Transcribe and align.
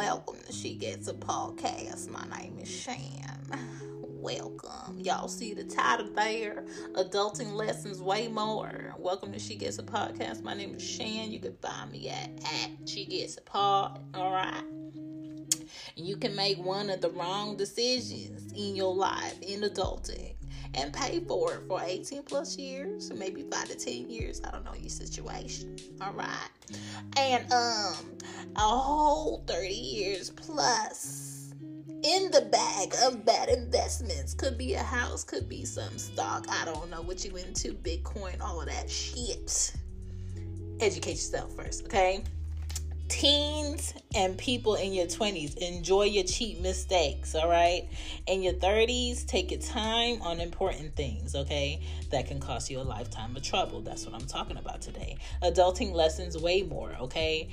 welcome 0.00 0.38
to 0.46 0.50
She 0.50 0.76
Gets 0.76 1.08
a 1.08 1.12
Podcast. 1.12 2.08
My 2.08 2.24
name 2.38 2.56
is 2.58 2.70
Shan. 2.70 2.96
Welcome. 4.02 4.98
Y'all 4.98 5.28
see 5.28 5.52
the 5.52 5.64
title 5.64 6.08
there? 6.14 6.64
Adulting 6.94 7.52
Lessons 7.52 8.00
Way 8.00 8.28
More. 8.28 8.94
Welcome 8.96 9.30
to 9.32 9.38
She 9.38 9.56
Gets 9.56 9.78
a 9.78 9.82
Podcast. 9.82 10.42
My 10.42 10.54
name 10.54 10.74
is 10.74 10.82
Shan. 10.82 11.30
You 11.30 11.38
can 11.38 11.54
find 11.60 11.92
me 11.92 12.08
at, 12.08 12.30
at 12.42 12.88
She 12.88 13.04
Gets 13.04 13.36
a 13.36 13.42
Pod. 13.42 14.00
Alright. 14.16 14.64
You 15.96 16.16
can 16.16 16.34
make 16.34 16.56
one 16.56 16.88
of 16.88 17.02
the 17.02 17.10
wrong 17.10 17.58
decisions 17.58 18.54
in 18.54 18.76
your 18.76 18.94
life 18.94 19.38
in 19.42 19.60
adulting 19.60 20.32
and 20.74 20.92
pay 20.92 21.20
for 21.20 21.54
it 21.54 21.62
for 21.66 21.80
18 21.82 22.22
plus 22.22 22.58
years, 22.58 23.12
maybe 23.12 23.42
five 23.50 23.68
to 23.68 23.76
10 23.76 24.08
years. 24.10 24.40
I 24.44 24.50
don't 24.50 24.64
know 24.64 24.74
your 24.74 24.90
situation. 24.90 25.76
All 26.00 26.12
right. 26.12 26.48
And 27.16 27.52
um 27.52 28.18
a 28.56 28.60
whole 28.60 29.44
30 29.46 29.68
years 29.74 30.30
plus 30.30 31.52
in 32.02 32.30
the 32.30 32.42
bag 32.42 32.94
of 33.04 33.24
bad 33.24 33.48
investments. 33.48 34.34
Could 34.34 34.56
be 34.56 34.74
a 34.74 34.82
house, 34.82 35.24
could 35.24 35.48
be 35.48 35.64
some 35.64 35.96
stock. 35.98 36.46
I 36.48 36.64
don't 36.64 36.90
know 36.90 37.02
what 37.02 37.24
you 37.24 37.36
into, 37.36 37.74
Bitcoin, 37.74 38.40
all 38.40 38.60
of 38.60 38.68
that 38.68 38.90
shit. 38.90 39.72
Educate 40.80 41.12
yourself 41.12 41.54
first, 41.54 41.84
okay? 41.84 42.24
Teens 43.10 43.92
and 44.14 44.38
people 44.38 44.76
in 44.76 44.94
your 44.94 45.06
20s 45.06 45.56
enjoy 45.58 46.04
your 46.04 46.24
cheap 46.24 46.60
mistakes 46.60 47.34
all 47.34 47.48
right? 47.50 47.88
In 48.26 48.42
your 48.42 48.54
30s 48.54 49.26
take 49.26 49.50
your 49.50 49.60
time 49.60 50.22
on 50.22 50.40
important 50.40 50.96
things 50.96 51.34
okay? 51.34 51.82
That 52.10 52.26
can 52.26 52.40
cost 52.40 52.70
you 52.70 52.80
a 52.80 52.82
lifetime 52.82 53.36
of 53.36 53.42
trouble. 53.42 53.80
That's 53.82 54.06
what 54.06 54.14
i'm 54.14 54.26
talking 54.26 54.56
about 54.56 54.80
today. 54.80 55.18
Adulting 55.42 55.92
lessons 55.92 56.38
way 56.38 56.62
more 56.62 56.96
okay? 57.00 57.50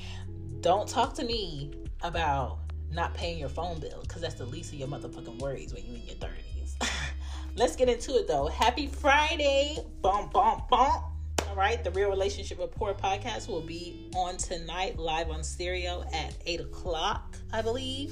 Don't 0.61 0.87
talk 0.87 1.13
to 1.15 1.25
me 1.25 1.71
about 2.03 2.59
not 2.91 3.13
paying 3.15 3.37
your 3.37 3.49
phone 3.49 3.79
bill 3.79 3.99
because 4.01 4.21
that's 4.21 4.35
the 4.35 4.45
least 4.45 4.71
of 4.71 4.79
your 4.79 4.87
motherfucking 4.87 5.39
worries 5.39 5.73
when 5.73 5.83
you're 5.85 5.95
in 5.95 6.05
your 6.05 6.15
30s 6.15 6.87
let's 7.55 7.75
get 7.75 7.89
into 7.89 8.15
it 8.15 8.27
though. 8.27 8.47
Happy 8.47 8.87
friday. 8.87 9.77
Bum 10.01 10.29
bum 10.31 10.63
bum 10.69 11.16
right? 11.57 11.83
The 11.83 11.89
Real 11.89 12.09
Relationship 12.09 12.59
Report 12.59 12.99
podcast 12.99 13.47
will 13.47 13.61
be 13.61 14.11
on 14.15 14.37
tonight, 14.37 14.99
live 14.99 15.31
on 15.31 15.43
stereo 15.43 16.05
at 16.13 16.37
8 16.45 16.61
o'clock, 16.61 17.35
I 17.51 17.63
believe. 17.63 18.11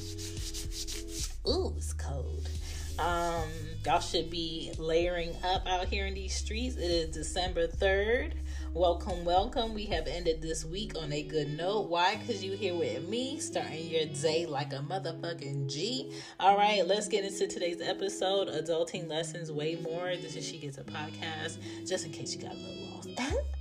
Ooh, 1.47 1.71
it's 1.77 1.93
cold. 1.93 2.49
Um, 2.97 3.47
y'all 3.85 3.99
should 3.99 4.31
be 4.31 4.71
layering 4.79 5.35
up 5.43 5.67
out 5.67 5.85
here 5.85 6.07
in 6.07 6.15
these 6.15 6.33
streets. 6.33 6.75
It 6.75 6.89
is 6.89 7.15
December 7.15 7.67
3rd. 7.67 8.33
Welcome, 8.75 9.23
welcome. 9.23 9.73
We 9.73 9.85
have 9.85 10.05
ended 10.05 10.41
this 10.41 10.65
week 10.65 10.97
on 11.01 11.13
a 11.13 11.23
good 11.23 11.55
note. 11.55 11.89
Why? 11.89 12.17
Because 12.17 12.43
you 12.43 12.57
here 12.57 12.75
with 12.75 13.07
me, 13.07 13.39
starting 13.39 13.87
your 13.87 14.03
day 14.07 14.45
like 14.45 14.73
a 14.73 14.79
motherfucking 14.79 15.71
G. 15.71 16.11
All 16.41 16.57
right, 16.57 16.85
let's 16.85 17.07
get 17.07 17.23
into 17.23 17.47
today's 17.47 17.79
episode 17.79 18.49
Adulting 18.49 19.07
Lessons 19.07 19.49
Way 19.49 19.77
More. 19.77 20.17
This 20.17 20.35
is 20.35 20.45
She 20.45 20.57
Gets 20.57 20.77
a 20.77 20.83
Podcast, 20.83 21.59
just 21.87 22.05
in 22.05 22.11
case 22.11 22.35
you 22.35 22.41
got 22.41 22.51
a 22.51 22.57
little 22.57 23.01
lost. 23.17 23.45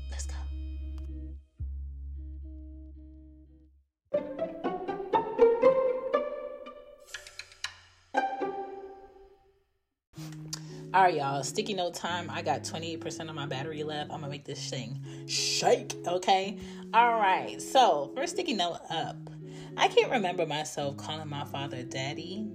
All 10.95 11.03
right, 11.03 11.15
y'all. 11.17 11.43
Sticky 11.43 11.75
note 11.75 11.95
time. 11.95 12.31
I 12.31 12.41
got 12.41 12.63
28% 12.63 13.29
of 13.29 13.35
my 13.35 13.47
battery 13.47 13.83
left. 13.83 14.13
I'm 14.13 14.21
gonna 14.21 14.31
make 14.31 14.45
this 14.45 14.71
thing 14.71 15.01
shake. 15.27 15.93
Okay. 16.07 16.57
All 16.95 17.15
right. 17.15 17.61
So 17.61 18.13
first 18.15 18.35
sticky 18.35 18.53
note 18.53 18.79
up. 18.89 19.17
I 19.77 19.89
can't 19.89 20.13
remember 20.13 20.47
myself 20.47 20.97
calling 20.97 21.29
my 21.29 21.47
father 21.47 21.83
daddy 21.83 22.47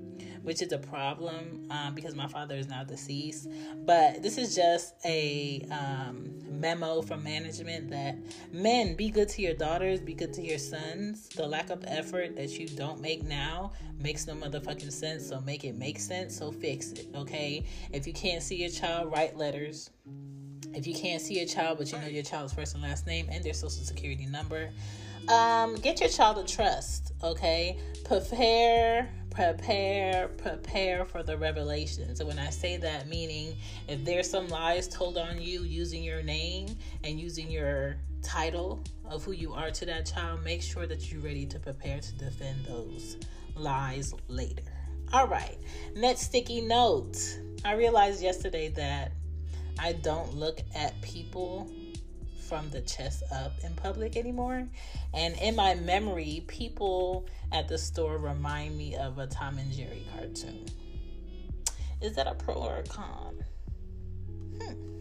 which 0.41 0.61
is 0.61 0.71
a 0.71 0.77
problem 0.77 1.67
um, 1.69 1.93
because 1.93 2.15
my 2.15 2.27
father 2.27 2.55
is 2.55 2.67
now 2.67 2.83
deceased. 2.83 3.49
But 3.85 4.23
this 4.23 4.37
is 4.37 4.55
just 4.55 4.95
a 5.05 5.65
um, 5.69 6.33
memo 6.59 7.01
from 7.01 7.23
management 7.23 7.89
that 7.89 8.17
men 8.51 8.95
be 8.95 9.09
good 9.09 9.29
to 9.29 9.41
your 9.41 9.53
daughters, 9.53 9.99
be 9.99 10.13
good 10.13 10.33
to 10.33 10.41
your 10.41 10.57
sons. 10.57 11.29
The 11.29 11.47
lack 11.47 11.69
of 11.69 11.83
effort 11.87 12.35
that 12.35 12.51
you 12.59 12.67
don't 12.67 13.01
make 13.01 13.23
now 13.23 13.71
makes 13.99 14.27
no 14.27 14.33
motherfucking 14.33 14.91
sense. 14.91 15.27
So 15.27 15.41
make 15.41 15.63
it 15.63 15.75
make 15.75 15.99
sense. 15.99 16.37
So 16.37 16.51
fix 16.51 16.91
it. 16.91 17.07
Okay. 17.15 17.65
If 17.91 18.05
you 18.05 18.13
can't 18.13 18.43
see 18.43 18.57
your 18.57 18.69
child, 18.69 19.11
write 19.11 19.37
letters. 19.37 19.89
If 20.73 20.85
you 20.85 20.93
can't 20.93 21.21
see 21.21 21.37
your 21.39 21.47
child, 21.47 21.77
but 21.79 21.91
you 21.91 21.99
know 21.99 22.07
your 22.07 22.23
child's 22.23 22.53
first 22.53 22.73
and 22.75 22.83
last 22.83 23.07
name 23.07 23.27
and 23.31 23.43
their 23.43 23.53
social 23.53 23.83
security 23.83 24.25
number, 24.25 24.69
um, 25.27 25.75
get 25.75 25.99
your 25.99 26.09
child 26.09 26.37
a 26.37 26.43
trust. 26.43 27.13
Okay. 27.23 27.79
Prepare 28.05 29.09
prepare 29.39 30.27
prepare 30.27 31.05
for 31.05 31.23
the 31.23 31.37
revelations 31.37 32.17
So 32.17 32.25
when 32.25 32.37
i 32.37 32.49
say 32.49 32.75
that 32.75 33.07
meaning 33.07 33.55
if 33.87 34.03
there's 34.03 34.29
some 34.29 34.49
lies 34.49 34.85
told 34.89 35.17
on 35.17 35.41
you 35.41 35.63
using 35.63 36.03
your 36.03 36.21
name 36.21 36.75
and 37.05 37.17
using 37.17 37.49
your 37.49 37.95
title 38.21 38.83
of 39.05 39.23
who 39.23 39.31
you 39.31 39.53
are 39.53 39.71
to 39.71 39.85
that 39.85 40.05
child 40.05 40.43
make 40.43 40.61
sure 40.61 40.85
that 40.85 41.09
you're 41.09 41.21
ready 41.21 41.45
to 41.45 41.57
prepare 41.57 42.01
to 42.01 42.13
defend 42.17 42.65
those 42.65 43.15
lies 43.55 44.13
later. 44.27 44.73
All 45.13 45.27
right 45.27 45.57
next 45.95 46.23
sticky 46.23 46.59
note. 46.59 47.17
I 47.63 47.75
realized 47.75 48.21
yesterday 48.21 48.67
that 48.69 49.13
i 49.79 49.93
don't 49.93 50.35
look 50.35 50.59
at 50.75 51.01
people 51.01 51.71
from 52.49 52.71
the 52.71 52.81
chest 52.81 53.21
up 53.31 53.53
in 53.63 53.73
public 53.75 54.17
anymore. 54.17 54.67
And 55.13 55.35
in 55.37 55.55
my 55.55 55.75
memory, 55.75 56.43
people 56.47 57.27
at 57.51 57.67
the 57.67 57.77
store 57.77 58.17
remind 58.17 58.75
me 58.75 58.95
of 58.95 59.19
a 59.19 59.27
Tom 59.27 59.59
and 59.59 59.71
Jerry 59.71 60.03
cartoon. 60.11 60.65
Is 62.01 62.15
that 62.15 62.25
a 62.25 62.33
pro 62.33 62.55
or 62.55 62.77
a 62.77 62.83
con? 62.83 63.45
Hmm. 64.59 64.98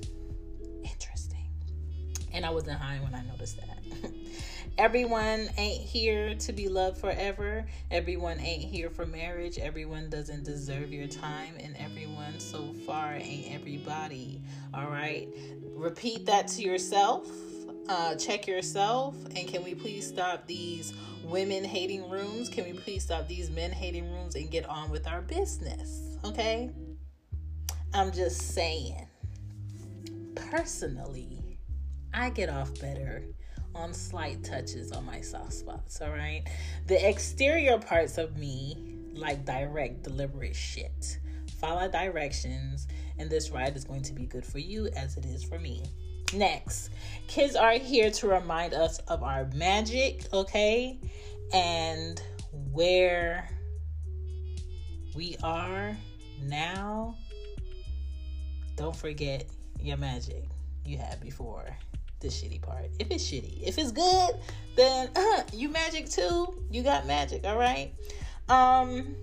And 2.32 2.44
I 2.44 2.50
wasn't 2.50 2.80
high 2.80 2.98
when 2.98 3.14
I 3.14 3.22
noticed 3.22 3.58
that. 3.58 4.10
Everyone 4.78 5.48
ain't 5.56 5.82
here 5.82 6.36
to 6.36 6.52
be 6.52 6.68
loved 6.68 6.98
forever. 6.98 7.66
Everyone 7.90 8.38
ain't 8.38 8.62
here 8.62 8.90
for 8.90 9.06
marriage. 9.06 9.58
Everyone 9.58 10.08
doesn't 10.08 10.44
deserve 10.44 10.92
your 10.92 11.08
time. 11.08 11.54
And 11.58 11.76
everyone 11.76 12.38
so 12.38 12.72
far 12.86 13.14
ain't 13.14 13.52
everybody. 13.52 14.40
All 14.72 14.88
right. 14.88 15.28
Repeat 15.74 16.26
that 16.26 16.46
to 16.48 16.62
yourself. 16.62 17.28
Uh, 17.88 18.14
check 18.14 18.46
yourself. 18.46 19.16
And 19.34 19.48
can 19.48 19.64
we 19.64 19.74
please 19.74 20.06
stop 20.06 20.46
these 20.46 20.92
women 21.24 21.64
hating 21.64 22.08
rooms? 22.08 22.48
Can 22.48 22.64
we 22.64 22.72
please 22.72 23.02
stop 23.02 23.26
these 23.26 23.50
men 23.50 23.72
hating 23.72 24.08
rooms 24.12 24.36
and 24.36 24.48
get 24.48 24.68
on 24.68 24.90
with 24.90 25.08
our 25.08 25.22
business? 25.22 26.16
Okay. 26.24 26.70
I'm 27.94 28.12
just 28.12 28.54
saying. 28.54 29.08
Personally, 30.36 31.47
I 32.18 32.30
get 32.30 32.48
off 32.48 32.80
better 32.80 33.22
on 33.76 33.94
slight 33.94 34.42
touches 34.42 34.90
on 34.90 35.06
my 35.06 35.20
soft 35.20 35.52
spots, 35.52 36.00
all 36.00 36.10
right? 36.10 36.42
The 36.88 37.08
exterior 37.08 37.78
parts 37.78 38.18
of 38.18 38.36
me 38.36 38.76
like 39.14 39.44
direct, 39.44 40.02
deliberate 40.02 40.56
shit. 40.56 41.20
Follow 41.60 41.88
directions, 41.88 42.88
and 43.18 43.30
this 43.30 43.50
ride 43.50 43.76
is 43.76 43.84
going 43.84 44.02
to 44.02 44.12
be 44.12 44.26
good 44.26 44.44
for 44.44 44.58
you 44.58 44.88
as 44.96 45.16
it 45.16 45.26
is 45.26 45.44
for 45.44 45.60
me. 45.60 45.84
Next, 46.34 46.90
kids 47.28 47.54
are 47.54 47.74
here 47.74 48.10
to 48.10 48.26
remind 48.26 48.74
us 48.74 48.98
of 49.06 49.22
our 49.22 49.48
magic, 49.54 50.26
okay? 50.32 50.98
And 51.52 52.20
where 52.72 53.48
we 55.14 55.36
are 55.44 55.96
now. 56.42 57.16
Don't 58.74 58.94
forget 58.94 59.46
your 59.80 59.96
magic 59.96 60.44
you 60.84 60.98
had 60.98 61.20
before 61.20 61.64
the 62.20 62.28
shitty 62.28 62.60
part. 62.62 62.86
If 62.98 63.10
it's 63.10 63.24
shitty, 63.24 63.62
if 63.62 63.78
it's 63.78 63.92
good, 63.92 64.30
then 64.76 65.10
uh, 65.14 65.42
you 65.52 65.68
magic 65.68 66.08
too. 66.08 66.62
You 66.70 66.82
got 66.82 67.06
magic, 67.06 67.44
all 67.44 67.58
right? 67.58 67.92
Um 68.48 69.14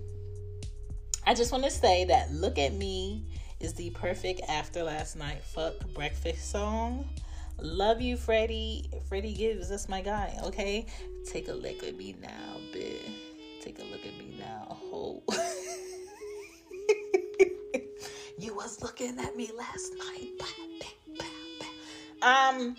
I 1.26 1.34
just 1.34 1.50
want 1.50 1.64
to 1.64 1.70
say 1.70 2.04
that 2.04 2.32
look 2.32 2.58
at 2.58 2.72
me 2.72 3.24
is 3.58 3.74
the 3.74 3.90
perfect 3.90 4.42
after 4.48 4.84
last 4.84 5.16
night 5.16 5.42
fuck 5.42 5.74
breakfast 5.94 6.50
song. 6.50 7.08
Love 7.58 8.00
you, 8.00 8.16
Freddie. 8.16 8.90
Freddie 9.08 9.32
Gibbs, 9.32 9.68
that's 9.70 9.88
my 9.88 10.02
guy, 10.02 10.38
okay? 10.44 10.86
Take 11.26 11.48
a 11.48 11.54
look 11.54 11.82
at 11.82 11.96
me 11.96 12.14
now, 12.20 12.58
bitch. 12.72 13.00
Take 13.62 13.78
a 13.78 13.84
look 13.84 14.04
at 14.06 14.16
me 14.18 14.36
now, 14.38 14.78
ho. 14.90 15.22
you 18.38 18.54
was 18.54 18.82
looking 18.82 19.18
at 19.18 19.34
me 19.36 19.50
last 19.56 19.94
night. 19.98 20.30
Um, 22.22 22.76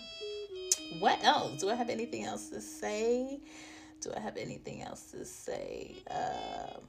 what 0.98 1.22
else? 1.24 1.60
Do 1.60 1.70
I 1.70 1.74
have 1.74 1.90
anything 1.90 2.24
else 2.24 2.48
to 2.50 2.60
say? 2.60 3.40
Do 4.00 4.10
I 4.16 4.20
have 4.20 4.36
anything 4.36 4.82
else 4.82 5.10
to 5.12 5.24
say? 5.24 5.96
Um. 6.10 6.82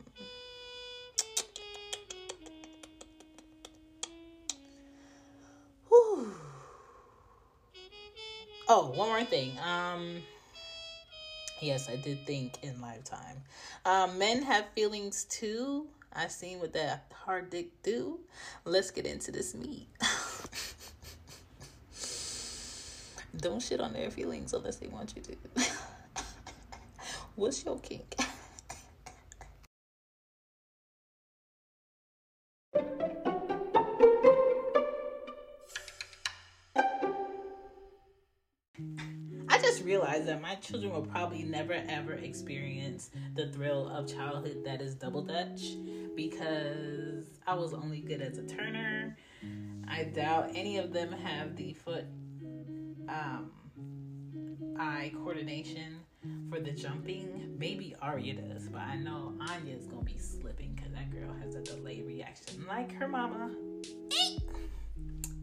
Oh, 8.71 8.91
one 8.95 9.09
more 9.09 9.23
thing. 9.23 9.57
Um, 9.65 10.21
Yes, 11.61 11.89
I 11.89 11.97
did 11.97 12.25
think 12.25 12.53
in 12.63 12.79
lifetime. 12.79 13.43
Um, 13.85 14.17
men 14.17 14.43
have 14.43 14.65
feelings 14.75 15.25
too. 15.25 15.87
I 16.13 16.27
seen 16.27 16.59
what 16.59 16.73
that 16.73 17.11
hard 17.13 17.49
dick 17.49 17.83
do. 17.83 18.19
Let's 18.63 18.91
get 18.91 19.05
into 19.05 19.31
this 19.31 19.53
meat. 19.53 19.87
Don't 23.41 23.61
shit 23.61 23.79
on 23.79 23.93
their 23.93 24.09
feelings 24.11 24.53
unless 24.53 24.77
they 24.77 24.87
want 24.87 25.13
you 25.15 25.21
to. 25.21 25.35
What's 27.35 27.63
your 27.63 27.79
kink? 27.79 28.15
realize 39.89 40.27
that 40.27 40.39
my 40.39 40.53
children 40.55 40.93
will 40.93 41.01
probably 41.01 41.41
never 41.41 41.73
ever 41.89 42.13
experience 42.13 43.09
the 43.33 43.47
thrill 43.47 43.89
of 43.89 44.07
childhood 44.07 44.61
that 44.63 44.81
is 44.81 44.93
double 44.93 45.23
dutch 45.23 45.77
because 46.15 47.25
I 47.47 47.55
was 47.55 47.73
only 47.73 48.01
good 48.01 48.21
as 48.21 48.37
a 48.37 48.43
turner. 48.43 49.17
I 49.87 50.03
doubt 50.03 50.51
any 50.53 50.77
of 50.77 50.93
them 50.93 51.11
have 51.11 51.55
the 51.55 51.73
foot 51.73 52.05
um, 53.09 53.51
eye 54.79 55.11
coordination 55.15 55.99
for 56.49 56.59
the 56.59 56.71
jumping. 56.71 57.55
Maybe 57.57 57.95
Arya 58.01 58.35
does, 58.35 58.67
but 58.69 58.81
I 58.81 58.95
know 58.95 59.33
Anya's 59.41 59.85
gonna 59.87 60.03
be 60.03 60.17
slipping 60.17 60.73
because 60.75 60.91
that 60.93 61.11
girl 61.11 61.33
has 61.41 61.55
a 61.55 61.61
delayed 61.61 62.05
reaction 62.05 62.65
like 62.67 62.93
her 62.93 63.07
mama. 63.07 63.51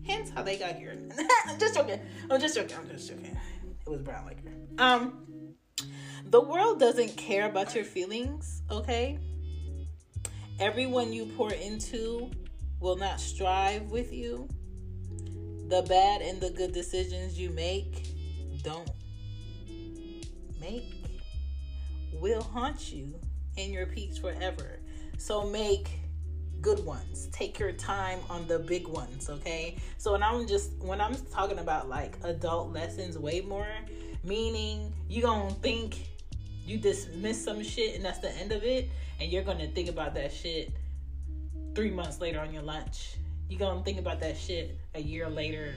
Hence 0.06 0.30
how 0.30 0.42
they 0.42 0.56
got 0.56 0.76
here. 0.76 0.96
I'm 1.46 1.58
just 1.58 1.74
joking. 1.74 2.00
I'm 2.30 2.40
just 2.40 2.54
joking. 2.54 2.76
I'm 2.76 2.88
just 2.88 3.08
joking. 3.08 3.36
It 3.86 3.90
was 3.90 4.02
brown 4.02 4.26
liquor. 4.26 4.52
Um, 4.78 5.54
the 6.24 6.40
world 6.40 6.78
doesn't 6.78 7.16
care 7.16 7.46
about 7.46 7.74
your 7.74 7.84
feelings, 7.84 8.62
okay? 8.70 9.19
Everyone 10.58 11.12
you 11.12 11.26
pour 11.36 11.52
into 11.52 12.30
will 12.80 12.96
not 12.96 13.20
strive 13.20 13.90
with 13.90 14.12
you. 14.12 14.48
The 15.68 15.82
bad 15.88 16.22
and 16.22 16.40
the 16.40 16.50
good 16.50 16.72
decisions 16.72 17.38
you 17.38 17.50
make 17.50 18.08
don't 18.62 18.88
make 20.60 20.94
will 22.12 22.42
haunt 22.42 22.92
you 22.92 23.12
in 23.56 23.72
your 23.72 23.86
peaks 23.86 24.16
forever. 24.16 24.78
So 25.18 25.44
make 25.44 25.88
good 26.60 26.84
ones. 26.84 27.28
Take 27.32 27.58
your 27.58 27.72
time 27.72 28.20
on 28.30 28.46
the 28.46 28.60
big 28.60 28.86
ones, 28.86 29.28
okay? 29.28 29.76
So 29.98 30.12
when 30.12 30.22
I'm 30.22 30.46
just 30.46 30.70
when 30.78 31.00
I'm 31.00 31.16
talking 31.32 31.58
about 31.58 31.88
like 31.88 32.16
adult 32.22 32.72
lessons 32.72 33.19
way 33.19 33.40
more, 33.40 33.74
meaning 34.22 34.92
you 35.08 35.20
gonna 35.22 35.50
think 35.50 36.08
you 36.64 36.78
dismiss 36.78 37.42
some 37.42 37.62
shit 37.62 37.96
and 37.96 38.04
that's 38.04 38.20
the 38.20 38.30
end 38.36 38.52
of 38.52 38.62
it, 38.62 38.88
and 39.20 39.32
you're 39.32 39.44
gonna 39.44 39.66
think 39.66 39.88
about 39.88 40.14
that 40.14 40.32
shit 40.32 40.72
three 41.74 41.90
months 41.90 42.20
later 42.20 42.38
on 42.38 42.52
your 42.52 42.62
lunch. 42.62 43.16
You're 43.48 43.58
gonna 43.58 43.84
think 43.84 43.98
about 43.98 44.20
that 44.20 44.37
shit 44.37 44.78
a 44.94 45.00
year 45.00 45.28
later 45.28 45.75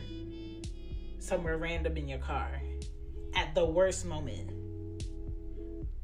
somewhere 1.19 1.57
random 1.57 1.97
in 1.97 2.07
your 2.07 2.19
car 2.19 2.61
at 3.35 3.53
the 3.53 3.65
worst 3.65 4.05
moment. 4.05 4.51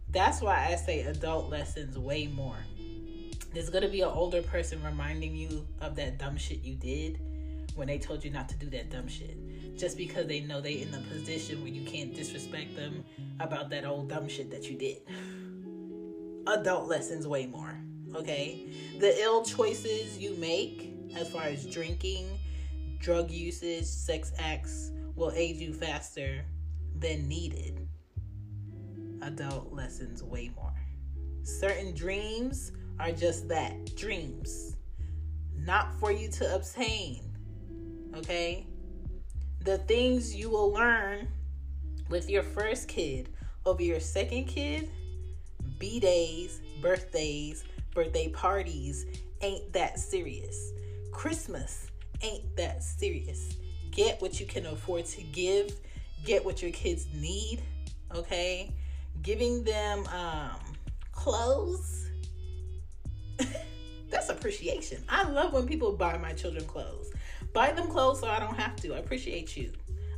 That's 0.09 0.41
why 0.41 0.67
I 0.71 0.75
say 0.75 1.01
adult 1.01 1.49
lessons 1.49 1.97
way 1.97 2.27
more 2.27 2.57
there's 3.55 3.69
gonna 3.69 3.87
be 3.87 4.01
an 4.01 4.09
older 4.09 4.41
person 4.41 4.83
reminding 4.83 5.33
you 5.33 5.65
of 5.79 5.95
that 5.95 6.17
dumb 6.17 6.35
shit 6.35 6.61
you 6.61 6.75
did 6.75 7.21
when 7.75 7.87
they 7.87 7.97
told 7.97 8.21
you 8.21 8.29
not 8.29 8.49
to 8.49 8.55
do 8.57 8.69
that 8.69 8.91
dumb 8.91 9.07
shit. 9.07 9.77
Just 9.77 9.97
because 9.97 10.27
they 10.27 10.41
know 10.41 10.59
they 10.59 10.81
in 10.81 10.93
a 10.93 10.99
position 11.09 11.61
where 11.61 11.71
you 11.71 11.85
can't 11.85 12.13
disrespect 12.13 12.75
them 12.75 13.05
about 13.39 13.69
that 13.69 13.85
old 13.85 14.09
dumb 14.09 14.27
shit 14.27 14.51
that 14.51 14.69
you 14.69 14.77
did. 14.77 14.97
Adult 16.47 16.89
lessons 16.89 17.25
way 17.27 17.45
more. 17.45 17.79
Okay? 18.13 18.67
The 18.99 19.21
ill 19.21 19.43
choices 19.43 20.17
you 20.17 20.35
make 20.35 20.93
as 21.15 21.29
far 21.29 21.43
as 21.43 21.65
drinking, 21.65 22.39
drug 22.99 23.29
usage, 23.29 23.85
sex 23.85 24.31
acts 24.37 24.91
will 25.15 25.31
age 25.35 25.57
you 25.57 25.73
faster 25.73 26.43
than 26.99 27.27
needed. 27.27 27.87
Adult 29.21 29.71
lessons 29.71 30.23
way 30.23 30.51
more. 30.55 30.73
Certain 31.43 31.93
dreams 31.93 32.71
are 32.99 33.11
just 33.11 33.47
that 33.47 33.95
dreams, 33.95 34.75
not 35.57 35.93
for 35.99 36.11
you 36.11 36.29
to 36.29 36.55
obtain. 36.55 37.35
Okay? 38.15 38.67
The 39.61 39.77
things 39.79 40.35
you 40.35 40.49
will 40.49 40.71
learn 40.71 41.27
with 42.09 42.29
your 42.29 42.43
first 42.43 42.87
kid 42.87 43.29
over 43.65 43.81
your 43.81 43.99
second 43.99 44.45
kid, 44.45 44.89
B 45.79 45.99
days, 45.99 46.61
birthdays, 46.81 47.63
birthday 47.93 48.29
parties 48.29 49.05
ain't 49.41 49.73
that 49.73 49.99
serious. 49.99 50.71
Christmas 51.15 51.87
ain't 52.21 52.55
that 52.57 52.83
serious. 52.83 53.55
Get 53.91 54.21
what 54.21 54.39
you 54.39 54.45
can 54.45 54.65
afford 54.65 55.05
to 55.05 55.23
give, 55.23 55.71
get 56.23 56.43
what 56.43 56.61
your 56.61 56.71
kids 56.71 57.07
need, 57.15 57.61
okay? 58.13 58.71
Giving 59.21 59.63
them 59.63 60.05
um, 60.07 60.59
clothes 61.11 62.05
That's 64.09 64.29
appreciation. 64.29 65.03
I 65.09 65.23
love 65.29 65.53
when 65.53 65.67
people 65.67 65.91
buy 65.93 66.17
my 66.17 66.33
children 66.33 66.65
clothes. 66.65 67.11
Buy 67.53 67.71
them 67.71 67.87
clothes 67.87 68.19
so 68.19 68.27
I 68.27 68.39
don't 68.39 68.55
have 68.55 68.75
to. 68.77 68.93
I 68.93 68.99
appreciate 68.99 69.55
you. 69.57 69.71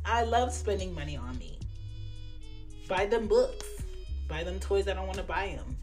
I 0.04 0.24
love 0.24 0.52
spending 0.52 0.94
money 0.94 1.16
on 1.16 1.38
me. 1.38 1.58
Buy 2.88 3.06
them 3.06 3.26
books. 3.26 3.66
Buy 4.28 4.44
them 4.44 4.60
toys 4.60 4.88
I 4.88 4.94
don't 4.94 5.06
want 5.06 5.18
to 5.18 5.24
buy 5.24 5.56
them. 5.56 5.76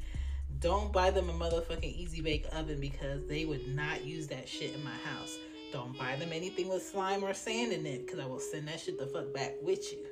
Don't 0.66 0.92
buy 0.92 1.12
them 1.12 1.30
a 1.30 1.32
motherfucking 1.32 1.94
easy 1.94 2.22
bake 2.22 2.48
oven 2.52 2.80
because 2.80 3.24
they 3.28 3.46
would 3.46 3.68
not 3.76 4.04
use 4.04 4.26
that 4.30 4.50
shit 4.50 4.74
in 4.74 4.84
my 4.84 4.96
house. 5.06 5.38
Don't 5.72 5.96
buy 5.96 6.16
them 6.16 6.34
anything 6.34 6.70
with 6.70 6.82
slime 6.82 7.24
or 7.24 7.36
sand 7.36 7.72
in 7.72 7.86
it 7.86 8.04
because 8.04 8.20
I 8.20 8.26
will 8.26 8.40
send 8.40 8.68
that 8.68 8.80
shit 8.80 8.98
the 8.98 9.06
fuck 9.06 9.32
back 9.32 9.54
with 9.62 9.94
you. 9.94 10.04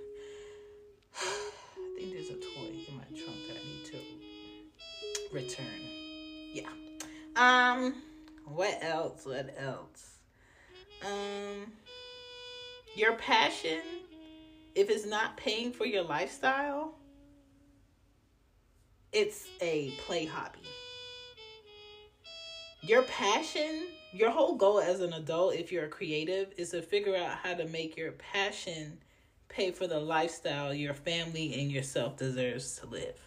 I 1.15 1.97
think 1.97 2.13
there's 2.13 2.29
a 2.29 2.33
toy 2.33 2.69
in 2.87 2.95
my 2.95 3.03
trunk 3.19 3.39
that 3.47 3.57
I 3.57 3.65
need 3.65 3.85
to 3.85 5.33
return. 5.33 5.65
Yeah. 6.53 6.69
Um, 7.35 7.95
what 8.45 8.77
else? 8.83 9.25
What 9.25 9.55
else? 9.57 10.17
Um, 11.03 11.71
your 12.95 13.15
passion, 13.15 13.81
if 14.75 14.91
it's 14.91 15.07
not 15.07 15.35
paying 15.35 15.71
for 15.71 15.87
your 15.87 16.03
lifestyle, 16.03 16.93
it's 19.13 19.47
a 19.61 19.91
play 20.05 20.25
hobby. 20.25 20.59
Your 22.81 23.03
passion, 23.03 23.87
your 24.11 24.29
whole 24.29 24.55
goal 24.55 24.79
as 24.79 24.99
an 24.99 25.13
adult, 25.13 25.55
if 25.55 25.71
you're 25.71 25.85
a 25.85 25.89
creative, 25.89 26.53
is 26.57 26.71
to 26.71 26.81
figure 26.81 27.15
out 27.15 27.37
how 27.37 27.53
to 27.53 27.65
make 27.67 27.95
your 27.95 28.11
passion 28.13 28.97
pay 29.47 29.71
for 29.71 29.87
the 29.87 29.99
lifestyle 29.99 30.73
your 30.73 30.93
family 30.93 31.53
and 31.59 31.71
yourself 31.71 32.17
deserves 32.17 32.79
to 32.79 32.87
live 32.87 33.19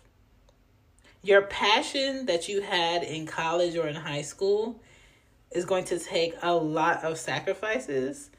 your 1.26 1.42
passion 1.42 2.26
that 2.26 2.48
you 2.48 2.60
had 2.60 3.02
in 3.02 3.26
college 3.26 3.76
or 3.76 3.88
in 3.88 3.96
high 3.96 4.22
school 4.22 4.80
is 5.50 5.64
going 5.64 5.84
to 5.84 5.98
take 5.98 6.34
a 6.42 6.54
lot 6.54 7.02
of 7.02 7.18
sacrifices. 7.18 8.30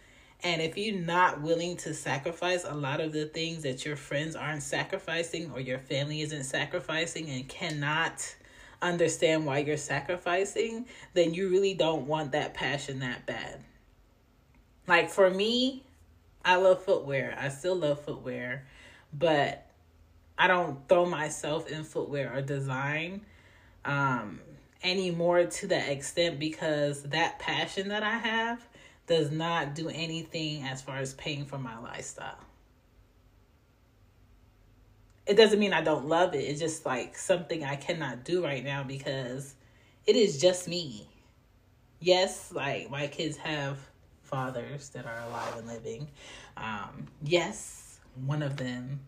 And 0.44 0.62
if 0.62 0.78
you're 0.78 1.00
not 1.00 1.42
willing 1.42 1.78
to 1.78 1.94
sacrifice 1.94 2.64
a 2.64 2.76
lot 2.76 3.02
of 3.02 3.12
the 3.12 3.26
things 3.26 3.64
that 3.64 3.86
your 3.86 3.96
friends 3.96 4.36
aren't 4.36 4.64
sacrificing 4.64 5.52
or 5.52 5.60
your 5.60 5.80
family 5.80 6.22
isn't 6.22 6.44
sacrificing 6.44 7.30
and 7.30 7.48
cannot 7.48 8.36
understand 8.82 9.46
why 9.46 9.60
you're 9.60 9.78
sacrificing, 9.78 10.86
then 11.14 11.34
you 11.34 11.50
really 11.50 11.74
don't 11.74 12.06
want 12.06 12.34
that 12.34 12.54
passion 12.54 13.00
that 13.00 13.26
bad. 13.26 13.62
Like 14.86 15.10
for 15.10 15.30
me, 15.30 15.84
I 16.46 16.56
love 16.58 16.84
footwear. 16.84 17.36
I 17.40 17.50
still 17.50 17.76
love 17.76 18.02
footwear, 18.02 18.68
but 19.12 19.66
I 20.38 20.48
don't 20.48 20.88
throw 20.88 21.06
myself 21.06 21.68
in 21.70 21.84
footwear 21.84 22.32
or 22.34 22.42
design 22.42 23.22
um, 23.84 24.40
anymore 24.84 25.46
to 25.46 25.68
that 25.68 25.90
extent 25.90 26.38
because 26.38 27.04
that 27.04 27.40
passion 27.40 27.90
that 27.90 28.04
I 28.04 28.18
have 28.18 28.66
does 29.08 29.32
not 29.32 29.74
do 29.74 29.90
anything 29.90 30.64
as 30.64 30.82
far 30.82 30.98
as 30.98 31.14
paying 31.14 31.46
for 31.46 31.58
my 31.58 31.80
lifestyle. 31.80 32.38
It 35.26 35.36
doesn't 35.36 35.60
mean 35.60 35.74
I 35.74 35.82
don't 35.82 36.08
love 36.08 36.36
it. 36.36 36.40
It's 36.40 36.60
just 36.60 36.86
like 36.86 37.18
something 37.18 37.64
I 37.64 37.76
cannot 37.76 38.24
do 38.24 38.44
right 38.44 38.64
now 38.64 38.84
because 38.84 39.56
it 40.06 40.16
is 40.16 40.40
just 40.40 40.68
me. 40.68 41.08
Yes, 42.00 42.52
like 42.54 42.90
my 42.90 43.08
kids 43.08 43.38
have 43.38 43.78
fathers 44.24 44.90
that 44.90 45.06
are 45.06 45.20
alive 45.28 45.58
and 45.58 45.68
living. 45.68 46.08
Um, 46.56 47.08
yes, 47.24 48.00
one 48.26 48.44
of 48.44 48.58
them, 48.58 49.00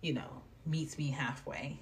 you 0.00 0.14
know, 0.14 0.42
meets 0.64 0.96
me 0.96 1.10
halfway 1.10 1.78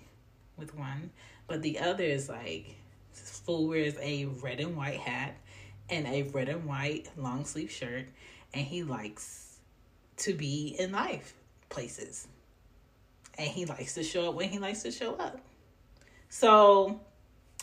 with 0.56 0.74
one, 0.76 1.10
but 1.46 1.62
the 1.62 1.78
other 1.78 2.04
is 2.04 2.28
like 2.28 2.76
fool 3.12 3.68
wears 3.68 3.94
a 4.00 4.24
red 4.24 4.60
and 4.60 4.76
white 4.76 4.98
hat 4.98 5.36
and 5.90 6.06
a 6.06 6.22
red 6.24 6.48
and 6.48 6.64
white 6.66 7.10
long 7.16 7.44
sleeve 7.44 7.70
shirt, 7.70 8.06
and 8.54 8.66
he 8.66 8.82
likes 8.82 9.58
to 10.18 10.34
be 10.34 10.76
in 10.78 10.92
life 10.92 11.34
places. 11.68 12.28
and 13.38 13.48
he 13.48 13.64
likes 13.64 13.94
to 13.94 14.02
show 14.02 14.28
up 14.30 14.34
when 14.34 14.48
he 14.48 14.58
likes 14.58 14.82
to 14.82 14.90
show 14.90 15.14
up. 15.14 15.40
So 16.28 17.00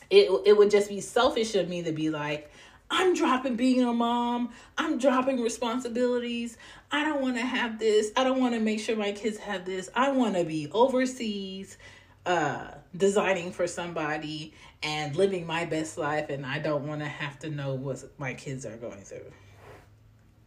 it 0.10 0.30
it 0.46 0.58
would 0.58 0.72
just 0.72 0.90
be 0.90 1.02
selfish 1.02 1.56
of 1.56 1.70
me 1.70 1.84
to 1.84 1.92
be 1.92 2.10
like, 2.10 2.52
I'm 2.92 3.14
dropping 3.14 3.56
being 3.56 3.84
a 3.84 3.94
mom. 3.94 4.52
I'm 4.78 4.98
dropping 4.98 5.42
responsibilities. 5.42 6.58
I 6.92 7.04
don't 7.04 7.22
want 7.22 7.38
to 7.38 7.46
have 7.46 7.80
this. 7.80 8.12
I 8.18 8.24
don't 8.24 8.40
want 8.40 8.56
to 8.56 8.60
make 8.60 8.80
sure 8.80 8.96
my 8.96 9.12
kids 9.12 9.38
have 9.38 9.66
this. 9.66 9.90
I 9.96 10.12
want 10.12 10.36
to 10.36 10.44
be 10.44 10.70
overseas 10.72 11.78
uh 12.26 12.72
designing 12.96 13.52
for 13.52 13.68
somebody 13.68 14.54
and 14.82 15.16
living 15.16 15.46
my 15.46 15.66
best 15.66 15.98
life 15.98 16.30
and 16.30 16.46
I 16.46 16.60
don't 16.60 16.88
want 16.88 17.02
to 17.02 17.08
have 17.08 17.38
to 17.40 17.50
know 17.50 17.76
what 17.76 18.04
my 18.18 18.34
kids 18.34 18.66
are 18.66 18.78
going 18.78 19.02
through. 19.02 19.32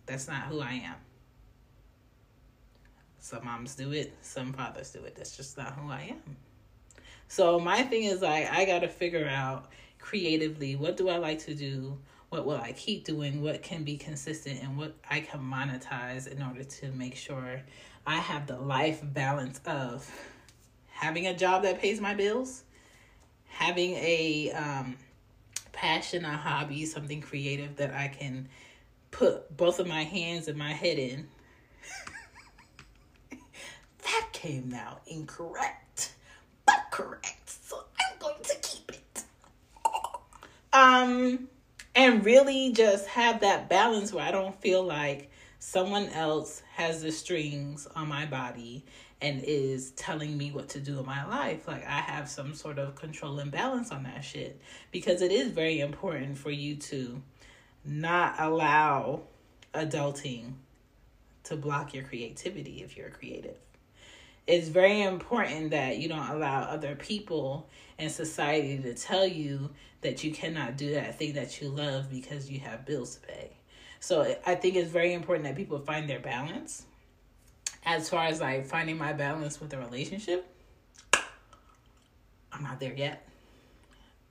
That's 0.07 0.27
not 0.27 0.45
who 0.45 0.61
I 0.61 0.73
am. 0.85 0.97
Some 3.19 3.45
moms 3.45 3.77
do 3.77 3.93
it, 3.93 4.13
some 4.21 4.53
fathers 4.53 4.91
do 4.91 5.05
it. 5.05 5.15
That's 5.15 5.37
just 5.37 5.57
not 5.57 5.75
who 5.75 5.91
I 5.91 6.09
am. 6.11 6.37
So 7.29 7.61
my 7.61 7.83
thing 7.83 8.05
is 8.05 8.21
like 8.21 8.51
I 8.51 8.65
got 8.65 8.81
to 8.81 8.89
figure 8.89 9.29
out 9.29 9.71
creatively 9.99 10.77
what 10.77 10.97
do 10.97 11.09
I 11.09 11.19
like 11.19 11.39
to 11.41 11.55
do? 11.55 11.99
What 12.31 12.47
will 12.47 12.57
I 12.57 12.73
keep 12.73 13.05
doing? 13.05 13.43
What 13.43 13.63
can 13.63 13.85
be 13.85 13.97
consistent 13.97 14.63
and 14.63 14.77
what 14.77 14.95
I 15.09 15.21
can 15.21 15.41
monetize 15.41 16.27
in 16.27 16.43
order 16.43 16.65
to 16.65 16.91
make 16.93 17.15
sure 17.15 17.63
I 18.07 18.17
have 18.17 18.47
the 18.47 18.59
life 18.59 19.01
balance 19.03 19.61
of 19.67 20.11
having 21.03 21.27
a 21.27 21.35
job 21.35 21.65
that 21.65 21.81
pays 21.81 22.01
my 22.01 22.15
bills, 22.15 22.63
having 23.49 23.95
a 23.95 24.53
um, 24.53 24.97
passion, 25.73 26.25
a 26.25 26.37
hobby, 26.37 26.87
something 26.87 27.21
creative 27.21 27.75
that 27.75 27.93
I 27.93 28.07
can 28.07 28.49
put 29.11 29.55
both 29.57 29.81
of 29.81 29.89
my 29.89 30.05
hands 30.05 30.47
and 30.47 30.57
my 30.57 30.73
head 30.73 30.99
in. 30.99 31.27
that 34.05 34.29
came 34.33 34.73
out 34.75 35.03
incorrect, 35.09 36.13
but 36.67 36.85
correct. 36.93 37.51
So 37.51 37.83
I'm 37.99 38.19
going 38.21 38.43
to 38.45 38.55
keep 38.63 38.93
it. 38.93 39.25
Um, 40.73 41.49
and 41.97 42.25
really 42.25 42.71
just 42.73 43.09
have 43.09 43.41
that 43.41 43.69
balance 43.69 44.13
where 44.13 44.25
I 44.25 44.31
don't 44.31 44.55
feel 44.61 44.85
like 44.85 45.33
someone 45.59 46.11
else 46.11 46.63
has 46.75 47.03
the 47.03 47.11
strings 47.11 47.89
on 47.97 48.07
my 48.07 48.25
body 48.25 48.85
and 49.23 49.43
is 49.45 49.93
telling 49.93 50.37
me 50.37 50.51
what 50.51 50.69
to 50.71 50.81
do 50.81 50.99
in 50.99 51.07
my 51.07 51.25
life. 51.27 51.69
Like 51.69 51.87
I 51.87 52.01
have 52.01 52.29
some 52.29 52.55
sort 52.55 52.79
of 52.79 52.97
control 52.97 53.39
and 53.39 53.51
balance 53.51 53.91
on 53.93 54.03
that 54.03 54.25
shit 54.25 54.61
because 54.91 55.23
it 55.23 55.31
is 55.31 55.53
very 55.53 55.81
important 55.81 56.37
for 56.37 56.51
you 56.51 56.77
to 56.77 57.23
not 57.85 58.35
allow 58.39 59.23
adulting 59.75 60.55
to 61.45 61.57
block 61.57 61.95
your 61.95 62.05
creativity 62.05 62.83
if 62.83 62.97
you're 62.97 63.11
creative. 63.11 63.57
It's 64.47 64.69
very 64.69 65.03
important 65.03 65.71
that 65.71 65.99
you 65.99 66.09
don't 66.09 66.29
allow 66.29 66.63
other 66.63 66.97
people 66.97 67.69
and 67.99 68.11
society 68.11 68.79
to 68.79 68.95
tell 68.95 69.27
you 69.27 69.71
that 70.01 70.25
you 70.25 70.33
cannot 70.33 70.77
do 70.77 70.93
that 70.95 71.17
thing 71.17 71.35
that 71.35 71.61
you 71.61 71.69
love 71.69 72.11
because 72.11 72.51
you 72.51 72.59
have 72.61 72.85
bills 72.85 73.17
to 73.17 73.27
pay. 73.27 73.51
So 74.01 74.37
I 74.45 74.57
think 74.57 74.75
it's 74.75 74.91
very 74.91 75.13
important 75.13 75.45
that 75.45 75.55
people 75.55 75.79
find 75.79 76.11
their 76.11 76.19
balance. 76.19 76.87
As 77.85 78.09
far 78.09 78.27
as 78.27 78.41
like 78.41 78.67
finding 78.67 78.97
my 78.97 79.13
balance 79.13 79.61
with 79.61 79.73
a 79.73 79.79
relationship, 79.79 80.47
I'm 82.53 82.63
not 82.63 82.79
there 82.81 82.95
yet. 82.95 83.27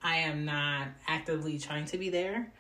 I 0.04 0.18
am 0.18 0.46
not 0.46 0.88
actively 1.08 1.60
trying 1.60 1.86
to 1.86 1.98
be 1.98 2.10
there. 2.10 2.52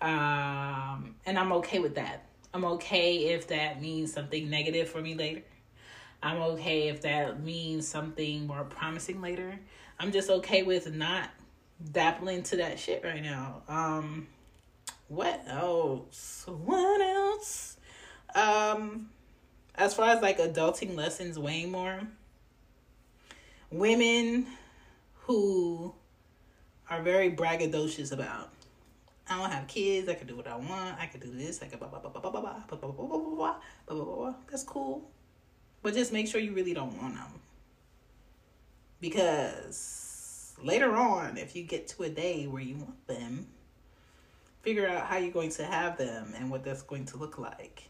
Um, 0.00 1.14
and 1.24 1.38
I'm 1.38 1.52
okay 1.54 1.78
with 1.78 1.94
that. 1.94 2.26
I'm 2.52 2.64
okay 2.64 3.34
if 3.34 3.48
that 3.48 3.80
means 3.80 4.12
something 4.12 4.48
negative 4.48 4.88
for 4.88 5.00
me 5.00 5.14
later. 5.14 5.42
I'm 6.22 6.40
okay 6.40 6.88
if 6.88 7.02
that 7.02 7.42
means 7.42 7.86
something 7.86 8.46
more 8.46 8.64
promising 8.64 9.20
later. 9.20 9.58
I'm 9.98 10.12
just 10.12 10.30
okay 10.30 10.62
with 10.62 10.92
not 10.92 11.30
dabbling 11.92 12.42
to 12.44 12.56
that 12.56 12.78
shit 12.78 13.02
right 13.04 13.22
now. 13.22 13.62
Um 13.68 14.28
what 15.08 15.42
else? 15.46 16.44
What 16.46 17.00
else? 17.00 17.76
Um 18.34 19.10
as 19.76 19.94
far 19.94 20.10
as 20.10 20.22
like 20.22 20.38
adulting 20.38 20.94
lessons 20.94 21.38
way 21.38 21.66
more 21.66 22.00
women 23.70 24.46
who 25.14 25.94
are 26.90 27.02
very 27.02 27.30
braggadocious 27.30 28.12
about 28.12 28.50
I 29.26 29.38
don't 29.40 29.50
have 29.50 29.66
kids. 29.68 30.06
I 30.10 30.14
can 30.14 30.26
do 30.26 30.36
what 30.36 30.46
I 30.46 30.54
want. 30.54 30.98
I 31.00 31.06
can 31.06 31.18
do 31.18 31.30
this. 31.30 31.62
I 31.62 31.66
can 31.66 31.78
blah 31.78 31.88
blah 31.88 31.98
blah 31.98 32.10
blah 32.10 32.20
blah 32.20 32.30
blah 32.30 32.42
blah 32.68 32.76
blah 32.76 32.90
blah 32.90 33.06
blah 33.06 33.18
blah 33.18 33.56
blah 33.88 34.04
blah. 34.04 34.34
That's 34.50 34.64
cool, 34.64 35.10
but 35.82 35.94
just 35.94 36.12
make 36.12 36.28
sure 36.28 36.42
you 36.42 36.52
really 36.52 36.74
don't 36.74 37.00
want 37.00 37.14
them, 37.14 37.40
because 39.00 40.54
later 40.62 40.94
on, 40.94 41.38
if 41.38 41.56
you 41.56 41.62
get 41.62 41.88
to 41.88 42.02
a 42.02 42.10
day 42.10 42.46
where 42.46 42.62
you 42.62 42.76
want 42.76 43.06
them, 43.06 43.46
figure 44.60 44.86
out 44.86 45.06
how 45.06 45.16
you're 45.16 45.32
going 45.32 45.50
to 45.52 45.64
have 45.64 45.96
them 45.96 46.34
and 46.36 46.50
what 46.50 46.62
that's 46.62 46.82
going 46.82 47.06
to 47.06 47.16
look 47.16 47.38
like, 47.38 47.84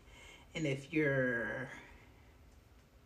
and 0.54 0.66
if 0.66 0.92
you're 0.92 1.68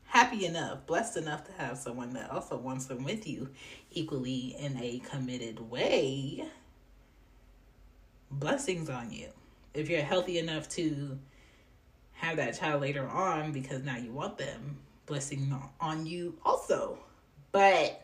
happy 0.05 0.47
enough, 0.47 0.87
blessed 0.87 1.17
enough 1.17 1.45
to 1.45 1.52
have 1.52 1.78
someone 1.78 2.12
that 2.14 2.31
also 2.31 2.57
wants 2.57 2.87
them 2.87 3.05
with 3.05 3.26
you 3.26 3.49
equally 3.93 4.57
in 4.59 4.76
a 4.78 4.99
committed 5.00 5.59
way 5.71 6.49
blessings 8.31 8.90
on 8.90 9.11
you. 9.11 9.28
If 9.75 9.88
you're 9.88 10.02
healthy 10.02 10.38
enough 10.38 10.69
to 10.71 11.19
have 12.12 12.37
that 12.37 12.59
child 12.59 12.83
later 12.83 13.09
on 13.09 13.52
because 13.52 13.83
now 13.85 13.97
you 13.97 14.12
want 14.12 14.38
them, 14.38 14.78
blessing 15.07 15.55
on 15.81 16.07
you 16.07 16.35
also. 16.45 16.99
But 17.52 18.02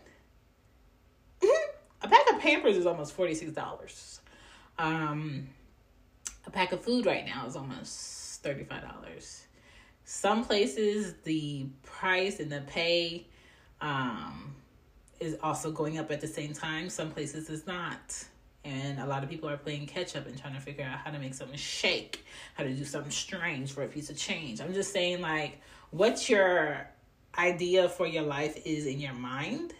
a 1.42 2.08
pack 2.08 2.30
of 2.32 2.40
Pampers 2.40 2.76
is 2.76 2.86
almost 2.86 3.16
$46. 3.16 4.20
Um, 4.78 5.48
a 6.46 6.50
pack 6.50 6.72
of 6.72 6.82
food 6.82 7.06
right 7.06 7.24
now 7.24 7.46
is 7.46 7.56
almost 7.56 8.23
$35. 8.44 9.40
Some 10.04 10.44
places 10.44 11.14
the 11.24 11.66
price 11.82 12.40
and 12.40 12.52
the 12.52 12.60
pay 12.66 13.26
um, 13.80 14.54
is 15.20 15.36
also 15.42 15.72
going 15.72 15.98
up 15.98 16.10
at 16.10 16.20
the 16.20 16.26
same 16.26 16.52
time. 16.52 16.90
Some 16.90 17.10
places 17.10 17.48
is 17.48 17.66
not 17.66 18.26
and 18.64 18.98
a 18.98 19.06
lot 19.06 19.22
of 19.22 19.28
people 19.28 19.48
are 19.48 19.56
playing 19.56 19.86
catch 19.86 20.16
up 20.16 20.26
and 20.26 20.38
trying 20.38 20.54
to 20.54 20.60
figure 20.60 20.84
out 20.84 20.98
how 20.98 21.10
to 21.10 21.18
make 21.18 21.34
something 21.34 21.56
shake, 21.56 22.24
how 22.54 22.64
to 22.64 22.72
do 22.72 22.84
something 22.84 23.10
strange 23.10 23.72
for 23.72 23.82
a 23.82 23.88
piece 23.88 24.08
of 24.08 24.16
change. 24.16 24.60
I'm 24.60 24.72
just 24.72 24.92
saying, 24.92 25.20
like, 25.20 25.60
what 25.90 26.28
your 26.30 26.88
idea 27.36 27.88
for 27.88 28.06
your 28.06 28.22
life 28.22 28.60
is 28.64 28.86
in 28.86 29.00
your 29.00 29.12
mind, 29.12 29.74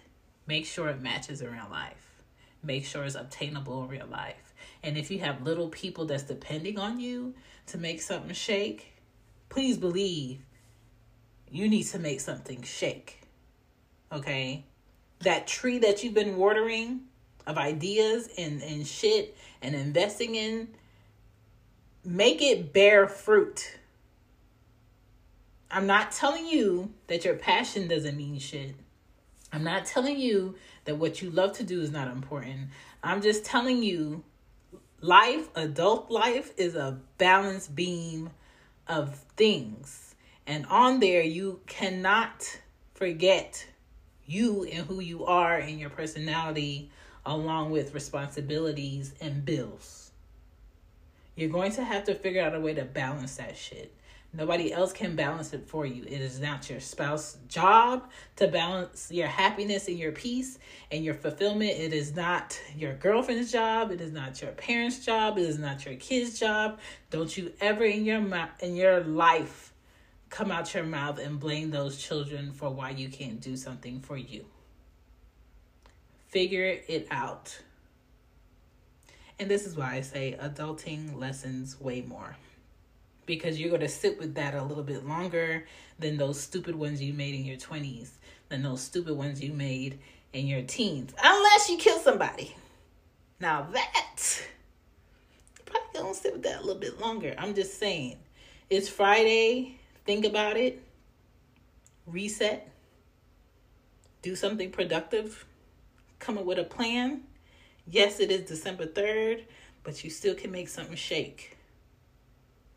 make 0.47 0.67
sure 0.67 0.89
it 0.89 1.01
matches 1.01 1.41
in 1.41 1.51
real 1.51 1.69
life. 1.71 2.21
Make 2.63 2.85
sure 2.85 3.05
it's 3.05 3.15
obtainable 3.15 3.85
in 3.85 3.89
real 3.89 4.07
life. 4.07 4.54
And 4.85 4.99
if 4.99 5.11
you 5.11 5.19
have 5.21 5.43
little 5.43 5.71
people 5.71 6.05
that's 6.05 6.25
depending 6.25 6.79
on 6.79 7.01
you 7.01 7.35
to 7.69 7.79
make 7.79 8.03
something 8.03 8.35
shake, 8.35 8.93
please 9.49 9.79
believe 9.79 10.41
you 11.51 11.69
need 11.69 11.85
to 11.85 11.99
make 11.99 12.21
something 12.21 12.63
shake. 12.63 13.23
Okay? 14.13 14.67
That 15.21 15.47
tree 15.47 15.79
that 15.79 16.05
you've 16.05 16.13
been 16.13 16.37
watering 16.37 17.01
of 17.47 17.57
ideas 17.57 18.29
and, 18.37 18.63
and 18.63 18.87
shit 18.87 19.35
and 19.63 19.75
investing 19.75 20.35
in, 20.35 20.69
make 22.05 22.43
it 22.43 22.75
bear 22.75 23.09
fruit. 23.09 23.79
I'm 25.71 25.87
not 25.87 26.13
telling 26.13 26.47
you 26.47 26.93
that 27.07 27.25
your 27.25 27.37
passion 27.37 27.89
doesn't 27.89 28.19
mean 28.19 28.39
shit. 28.39 28.75
I'm 29.51 29.65
not 29.65 29.87
telling 29.87 30.19
you 30.21 30.57
that 30.85 30.99
what 30.99 31.23
you 31.23 31.31
love 31.31 31.55
to 31.55 31.65
do 31.65 31.81
is 31.81 31.91
not 31.91 32.09
important. 32.09 32.69
I'm 33.03 33.23
just 33.23 33.47
telling 33.47 33.83
you 33.83 34.25
life, 35.05 35.51
adult 35.55 36.11
life, 36.11 36.53
is 36.57 36.75
a 36.75 36.99
balanced 37.19 37.77
beam 37.77 38.31
of 38.89 39.17
things. 39.37 40.15
And 40.47 40.65
on 40.67 41.01
there, 41.01 41.23
you 41.23 41.61
cannot 41.67 42.59
forget 42.95 43.67
you 44.27 44.65
and 44.65 44.87
who 44.87 45.01
you 45.01 45.27
are 45.27 45.59
and 45.59 45.79
your 45.79 45.91
personality 45.91 46.91
along 47.27 47.71
with 47.71 47.93
responsibilities 47.93 49.15
and 49.21 49.45
bills. 49.45 50.11
You're 51.37 51.51
going 51.51 51.73
to 51.73 51.85
have 51.85 52.05
to 52.05 52.15
figure 52.15 52.43
out 52.43 52.55
a 52.55 52.61
way 52.61 52.73
to 52.73 52.85
balance 52.85 53.37
that 53.37 53.57
shit. 53.59 53.93
Nobody 54.37 54.73
else 54.73 54.93
can 54.93 55.15
balance 55.15 55.53
it 55.53 55.69
for 55.69 55.87
you. 55.87 56.03
It 56.03 56.21
is 56.21 56.41
not 56.41 56.69
your 56.69 56.81
spouse's 56.81 57.39
job 57.49 58.11
to 58.37 58.49
balance 58.49 59.11
your 59.13 59.29
happiness 59.29 59.87
and 59.87 59.99
your 59.99 60.13
peace 60.13 60.59
and 60.91 61.05
your 61.05 61.15
fulfillment. 61.15 61.71
It 61.71 61.93
is 61.93 62.17
not 62.17 62.61
your 62.77 62.95
girlfriend's 62.95 63.53
job. 63.53 63.93
It 63.93 64.01
is 64.01 64.11
not 64.11 64.43
your 64.43 64.51
parents' 64.53 65.05
job. 65.05 65.39
It 65.39 65.45
is 65.45 65.59
not 65.59 65.85
your 65.87 65.95
kids' 65.95 66.39
job. 66.39 66.81
Don't 67.11 67.37
you 67.37 67.53
ever 67.61 67.85
in 67.85 68.05
your 68.05 68.23
in 68.61 68.75
your 68.75 69.01
life 69.01 69.73
come 70.31 70.51
out 70.51 70.75
your 70.75 70.85
mouth 70.85 71.19
and 71.19 71.39
blame 71.39 71.71
those 71.71 71.97
children 71.97 72.53
for 72.53 72.71
why 72.71 72.91
you 72.91 73.09
can't 73.09 73.41
do 73.41 73.57
something 73.57 74.01
for 74.01 74.17
you 74.17 74.45
figure 76.35 76.81
it 76.89 77.07
out. 77.13 77.57
And 79.39 79.49
this 79.49 79.67
is 79.67 79.77
why 79.77 79.95
I 79.95 80.01
say 80.01 80.37
adulting 80.43 81.17
lessons 81.17 81.81
way 81.81 82.03
more. 82.03 82.37
Because 83.27 83.59
you're 83.59 83.71
going 83.71 83.81
to 83.81 83.89
sit 83.89 84.19
with 84.19 84.35
that 84.35 84.55
a 84.55 84.63
little 84.63 84.83
bit 84.85 85.07
longer 85.07 85.67
than 85.99 86.17
those 86.17 86.39
stupid 86.41 86.75
ones 86.75 87.01
you 87.01 87.13
made 87.13 87.35
in 87.35 87.45
your 87.45 87.57
20s. 87.57 88.11
than 88.49 88.63
those 88.63 88.81
stupid 88.81 89.17
ones 89.17 89.43
you 89.43 89.53
made 89.53 89.99
in 90.33 90.47
your 90.47 90.63
teens. 90.63 91.13
Unless 91.23 91.69
you 91.71 91.79
kill 91.79 91.99
somebody. 91.99 92.55
Now 93.41 93.67
that 93.73 94.41
you're 95.57 95.65
probably 95.67 96.01
gonna 96.01 96.15
sit 96.15 96.33
with 96.33 96.43
that 96.43 96.59
a 96.59 96.61
little 96.61 96.81
bit 96.81 97.01
longer. 97.01 97.35
I'm 97.39 97.55
just 97.55 97.79
saying. 97.79 98.17
It's 98.71 98.89
Friday. 98.89 99.79
Think 100.05 100.25
about 100.25 100.57
it. 100.57 100.83
Reset. 102.07 102.71
Do 104.23 104.37
something 104.37 104.71
productive. 104.71 105.45
Come 106.19 106.39
up 106.39 106.45
with 106.45 106.59
a 106.59 106.65
plan. 106.65 107.23
Yes, 107.87 108.21
it 108.21 108.31
is 108.31 108.49
December 108.49 108.87
3rd, 108.87 109.45
but 109.83 110.03
you 110.05 110.11
still 110.11 110.35
can 110.35 110.51
make 110.51 110.69
something 110.69 110.97
shake. 110.97 111.54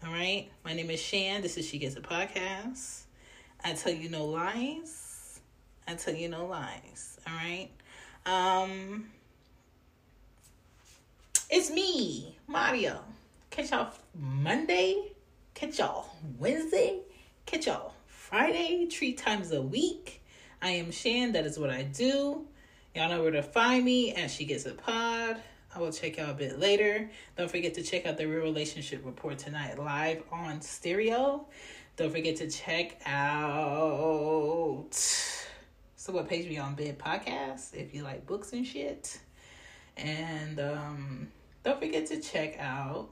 All 0.06 0.12
right. 0.14 0.48
My 0.64 0.74
name 0.74 0.92
is 0.92 1.02
Shan. 1.02 1.42
This 1.42 1.58
is 1.58 1.68
She 1.68 1.80
Gets 1.80 1.96
a 1.96 2.02
Podcast. 2.02 3.02
I 3.64 3.74
tell 3.74 3.92
you 3.92 4.10
no 4.10 4.26
lies. 4.26 5.40
I 5.88 5.96
tell 5.96 6.14
you 6.14 6.30
no 6.30 6.46
lies. 6.46 7.20
All 7.26 7.34
right. 7.34 7.70
Um, 8.26 9.06
it's 11.50 11.72
me, 11.72 12.38
Mario. 12.48 13.00
Catch 13.50 13.72
y'all 13.72 13.92
Monday. 14.14 15.14
Catch 15.56 15.80
y'all 15.80 16.06
Wednesday. 16.38 17.00
Catch 17.48 17.66
y'all 17.66 17.96
Friday. 18.06 18.86
Three 18.86 19.14
times 19.14 19.52
a 19.52 19.62
week. 19.64 20.22
I 20.62 20.72
am 20.72 20.92
Shan. 20.92 21.32
That 21.32 21.48
is 21.48 21.58
what 21.58 21.72
I 21.72 21.82
do. 21.84 22.46
Y'all 22.94 23.10
know 23.10 23.24
where 23.24 23.32
to 23.32 23.44
find 23.44 23.84
me 23.84 24.14
as 24.14 24.32
She 24.32 24.46
Gets 24.46 24.68
a 24.68 24.74
Pod. 24.74 25.38
I 25.76 25.80
will 25.80 25.92
check 25.92 26.18
y'all 26.18 26.32
a 26.32 26.34
bit 26.34 26.60
later. 26.60 27.10
Don't 27.38 27.52
forget 27.52 27.74
to 27.76 27.84
check 27.84 28.06
out 28.06 28.18
the 28.18 28.26
Real 28.26 28.44
Relationship 28.44 29.06
Report 29.06 29.38
tonight 29.38 29.78
live 29.78 30.24
on 30.32 30.62
stereo. 30.62 31.46
Don't 31.98 32.12
forget 32.12 32.38
to 32.38 32.50
check 32.50 33.00
out 33.06 34.90
so 34.92 36.14
what 36.14 36.30
page 36.30 36.48
we 36.48 36.58
on 36.58 36.76
bed 36.76 36.98
podcast 36.98 37.74
if 37.74 37.94
you 37.94 38.04
like 38.04 38.26
books 38.26 38.54
and 38.54 38.66
shit. 38.66 39.20
And 39.98 40.60
um 40.60 41.28
don't 41.64 41.80
forget 41.80 42.06
to 42.08 42.22
check 42.22 42.58
out 42.60 43.10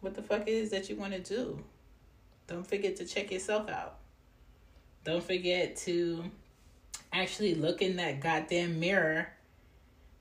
what 0.00 0.14
the 0.14 0.22
fuck 0.22 0.42
it 0.42 0.52
is 0.52 0.70
that 0.70 0.88
you 0.88 0.96
want 0.96 1.12
to 1.14 1.20
do. 1.20 1.58
Don't 2.46 2.66
forget 2.66 2.96
to 2.96 3.04
check 3.04 3.32
yourself 3.32 3.68
out. 3.68 3.96
Don't 5.04 5.22
forget 5.22 5.76
to 5.78 6.24
actually 7.12 7.54
look 7.54 7.82
in 7.82 7.96
that 7.96 8.20
goddamn 8.20 8.78
mirror 8.78 9.28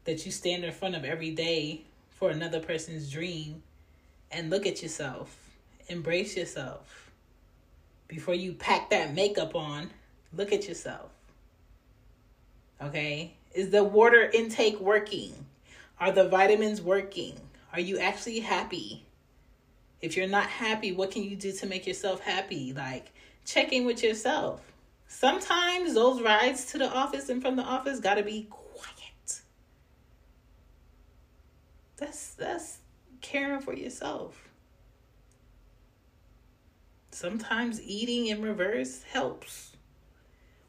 that 0.05 0.25
you 0.25 0.31
stand 0.31 0.63
in 0.63 0.71
front 0.71 0.95
of 0.95 1.03
every 1.03 1.31
day 1.31 1.81
for 2.11 2.29
another 2.29 2.59
person's 2.59 3.11
dream 3.11 3.61
and 4.31 4.49
look 4.49 4.65
at 4.65 4.81
yourself. 4.81 5.37
Embrace 5.87 6.37
yourself. 6.37 7.11
Before 8.07 8.35
you 8.35 8.53
pack 8.53 8.89
that 8.91 9.13
makeup 9.13 9.55
on, 9.55 9.89
look 10.33 10.53
at 10.53 10.67
yourself. 10.67 11.11
Okay? 12.81 13.33
Is 13.53 13.71
the 13.71 13.83
water 13.83 14.29
intake 14.33 14.79
working? 14.79 15.33
Are 15.99 16.11
the 16.11 16.27
vitamins 16.27 16.81
working? 16.81 17.39
Are 17.73 17.79
you 17.79 17.97
actually 17.97 18.39
happy? 18.39 19.03
If 20.01 20.15
you're 20.15 20.27
not 20.27 20.47
happy, 20.47 20.91
what 20.91 21.11
can 21.11 21.23
you 21.23 21.35
do 21.35 21.51
to 21.51 21.65
make 21.65 21.87
yourself 21.87 22.21
happy? 22.21 22.73
Like, 22.73 23.11
check 23.45 23.73
in 23.73 23.85
with 23.85 24.03
yourself. 24.03 24.61
Sometimes 25.07 25.93
those 25.93 26.21
rides 26.21 26.65
to 26.65 26.77
the 26.77 26.89
office 26.89 27.29
and 27.29 27.41
from 27.41 27.55
the 27.55 27.63
office 27.63 27.99
got 27.99 28.15
to 28.15 28.23
be 28.23 28.47
That's 31.97 32.33
that's 32.33 32.79
caring 33.21 33.61
for 33.61 33.73
yourself. 33.73 34.49
Sometimes 37.11 37.81
eating 37.81 38.27
in 38.27 38.41
reverse 38.41 39.03
helps. 39.03 39.71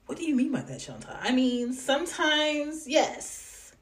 What 0.06 0.16
do 0.16 0.24
you 0.24 0.36
mean 0.36 0.52
by 0.52 0.60
that, 0.60 0.78
Chantal? 0.80 1.16
I 1.20 1.32
mean, 1.32 1.72
sometimes, 1.72 2.86
yes. 2.86 3.72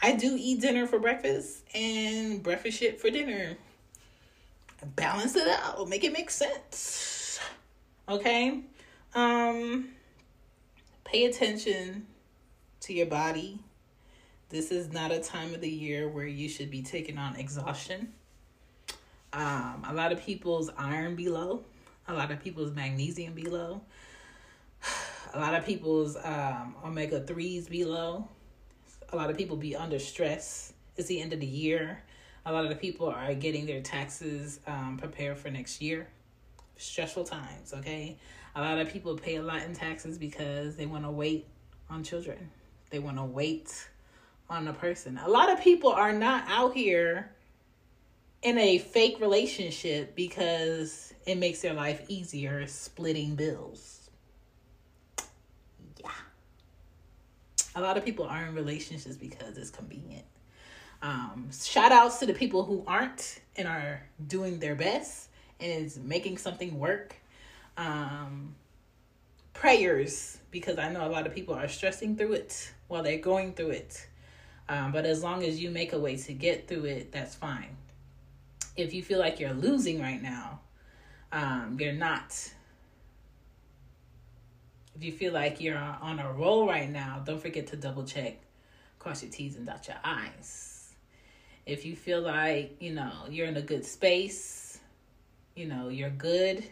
I 0.00 0.12
do 0.12 0.36
eat 0.38 0.60
dinner 0.60 0.86
for 0.86 1.00
breakfast 1.00 1.64
and 1.74 2.40
breakfast 2.40 2.78
shit 2.78 3.00
for 3.00 3.10
dinner. 3.10 3.56
Balance 4.94 5.34
it 5.34 5.48
out. 5.48 5.88
Make 5.88 6.04
it 6.04 6.12
make 6.12 6.30
sense. 6.30 7.40
Okay? 8.08 8.62
Um 9.14 9.88
pay 11.04 11.24
attention 11.24 12.06
to 12.80 12.92
your 12.92 13.06
body 13.06 13.58
this 14.48 14.70
is 14.70 14.92
not 14.92 15.10
a 15.10 15.20
time 15.20 15.54
of 15.54 15.60
the 15.60 15.68
year 15.68 16.08
where 16.08 16.26
you 16.26 16.48
should 16.48 16.70
be 16.70 16.82
taking 16.82 17.18
on 17.18 17.36
exhaustion. 17.36 18.12
Um, 19.32 19.84
a 19.86 19.92
lot 19.92 20.10
of 20.10 20.22
people's 20.22 20.70
iron 20.78 21.14
be 21.16 21.28
low, 21.28 21.64
a 22.06 22.14
lot 22.14 22.30
of 22.30 22.40
people's 22.40 22.74
magnesium 22.74 23.34
be 23.34 23.42
low, 23.42 23.82
a 25.34 25.38
lot 25.38 25.54
of 25.54 25.66
people's 25.66 26.16
um, 26.24 26.74
omega 26.82 27.20
3s 27.20 27.68
be 27.68 27.84
low, 27.84 28.26
a 29.12 29.16
lot 29.16 29.28
of 29.28 29.36
people 29.36 29.56
be 29.56 29.76
under 29.76 29.98
stress. 29.98 30.72
It's 30.96 31.08
the 31.08 31.20
end 31.20 31.32
of 31.32 31.40
the 31.40 31.46
year. 31.46 32.02
A 32.46 32.52
lot 32.52 32.64
of 32.64 32.70
the 32.70 32.76
people 32.76 33.08
are 33.08 33.34
getting 33.34 33.66
their 33.66 33.82
taxes 33.82 34.60
um, 34.66 34.96
prepared 34.98 35.36
for 35.36 35.50
next 35.50 35.82
year. 35.82 36.08
Stressful 36.76 37.24
times, 37.24 37.74
okay? 37.74 38.16
A 38.56 38.60
lot 38.60 38.78
of 38.78 38.90
people 38.90 39.16
pay 39.16 39.36
a 39.36 39.42
lot 39.42 39.62
in 39.62 39.74
taxes 39.74 40.16
because 40.16 40.76
they 40.76 40.86
want 40.86 41.04
to 41.04 41.10
wait 41.10 41.46
on 41.90 42.02
children. 42.02 42.50
They 42.90 42.98
want 42.98 43.18
to 43.18 43.24
wait 43.24 43.88
on 44.50 44.68
a 44.68 44.72
person. 44.72 45.18
A 45.24 45.28
lot 45.28 45.50
of 45.50 45.60
people 45.60 45.90
are 45.90 46.12
not 46.12 46.44
out 46.48 46.74
here 46.74 47.30
in 48.42 48.58
a 48.58 48.78
fake 48.78 49.20
relationship 49.20 50.14
because 50.14 51.12
it 51.26 51.36
makes 51.36 51.60
their 51.60 51.74
life 51.74 52.04
easier 52.08 52.66
splitting 52.66 53.34
bills. 53.34 54.10
Yeah. 55.98 56.10
A 57.74 57.80
lot 57.80 57.96
of 57.96 58.04
people 58.04 58.24
are 58.24 58.46
in 58.46 58.54
relationships 58.54 59.16
because 59.16 59.58
it's 59.58 59.70
convenient. 59.70 60.24
Um, 61.02 61.50
shout 61.52 61.92
outs 61.92 62.18
to 62.18 62.26
the 62.26 62.34
people 62.34 62.64
who 62.64 62.82
aren't 62.86 63.40
and 63.56 63.68
are 63.68 64.02
doing 64.26 64.58
their 64.58 64.74
best 64.74 65.28
and 65.60 65.70
is 65.70 65.98
making 65.98 66.38
something 66.38 66.78
work. 66.78 67.16
Um, 67.76 68.54
prayers 69.52 70.38
because 70.50 70.78
I 70.78 70.90
know 70.90 71.06
a 71.06 71.10
lot 71.10 71.26
of 71.26 71.34
people 71.34 71.54
are 71.54 71.68
stressing 71.68 72.16
through 72.16 72.32
it 72.32 72.72
while 72.86 73.02
they're 73.02 73.18
going 73.18 73.52
through 73.52 73.70
it. 73.70 74.06
Um, 74.68 74.92
but 74.92 75.06
as 75.06 75.22
long 75.22 75.42
as 75.44 75.60
you 75.60 75.70
make 75.70 75.92
a 75.92 75.98
way 75.98 76.16
to 76.16 76.32
get 76.34 76.68
through 76.68 76.84
it, 76.84 77.12
that's 77.12 77.34
fine. 77.34 77.76
If 78.76 78.92
you 78.92 79.02
feel 79.02 79.18
like 79.18 79.40
you're 79.40 79.54
losing 79.54 80.00
right 80.00 80.22
now, 80.22 80.60
um, 81.32 81.76
you're 81.80 81.92
not. 81.92 82.32
If 84.94 85.02
you 85.02 85.12
feel 85.12 85.32
like 85.32 85.60
you're 85.60 85.78
on 85.78 86.18
a 86.18 86.32
roll 86.32 86.66
right 86.66 86.90
now, 86.90 87.22
don't 87.24 87.40
forget 87.40 87.68
to 87.68 87.76
double 87.76 88.04
check, 88.04 88.40
cross 88.98 89.22
your 89.22 89.32
T's 89.32 89.56
and 89.56 89.66
dot 89.66 89.86
your 89.86 89.96
I's. 90.04 90.94
If 91.64 91.84
you 91.84 91.96
feel 91.96 92.20
like, 92.20 92.76
you 92.80 92.94
know, 92.94 93.12
you're 93.30 93.46
in 93.46 93.56
a 93.56 93.62
good 93.62 93.84
space, 93.84 94.80
you 95.54 95.66
know, 95.66 95.88
you're 95.88 96.10
good, 96.10 96.64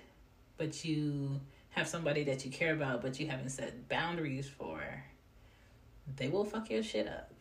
but 0.59 0.85
you 0.85 1.41
have 1.71 1.87
somebody 1.87 2.25
that 2.25 2.45
you 2.45 2.51
care 2.51 2.73
about, 2.73 3.03
but 3.03 3.21
you 3.21 3.27
haven't 3.27 3.51
set 3.51 3.89
boundaries 3.89 4.49
for, 4.49 4.81
they 6.17 6.29
will 6.29 6.45
fuck 6.45 6.71
your 6.71 6.83
shit 6.83 7.07
up 7.07 7.36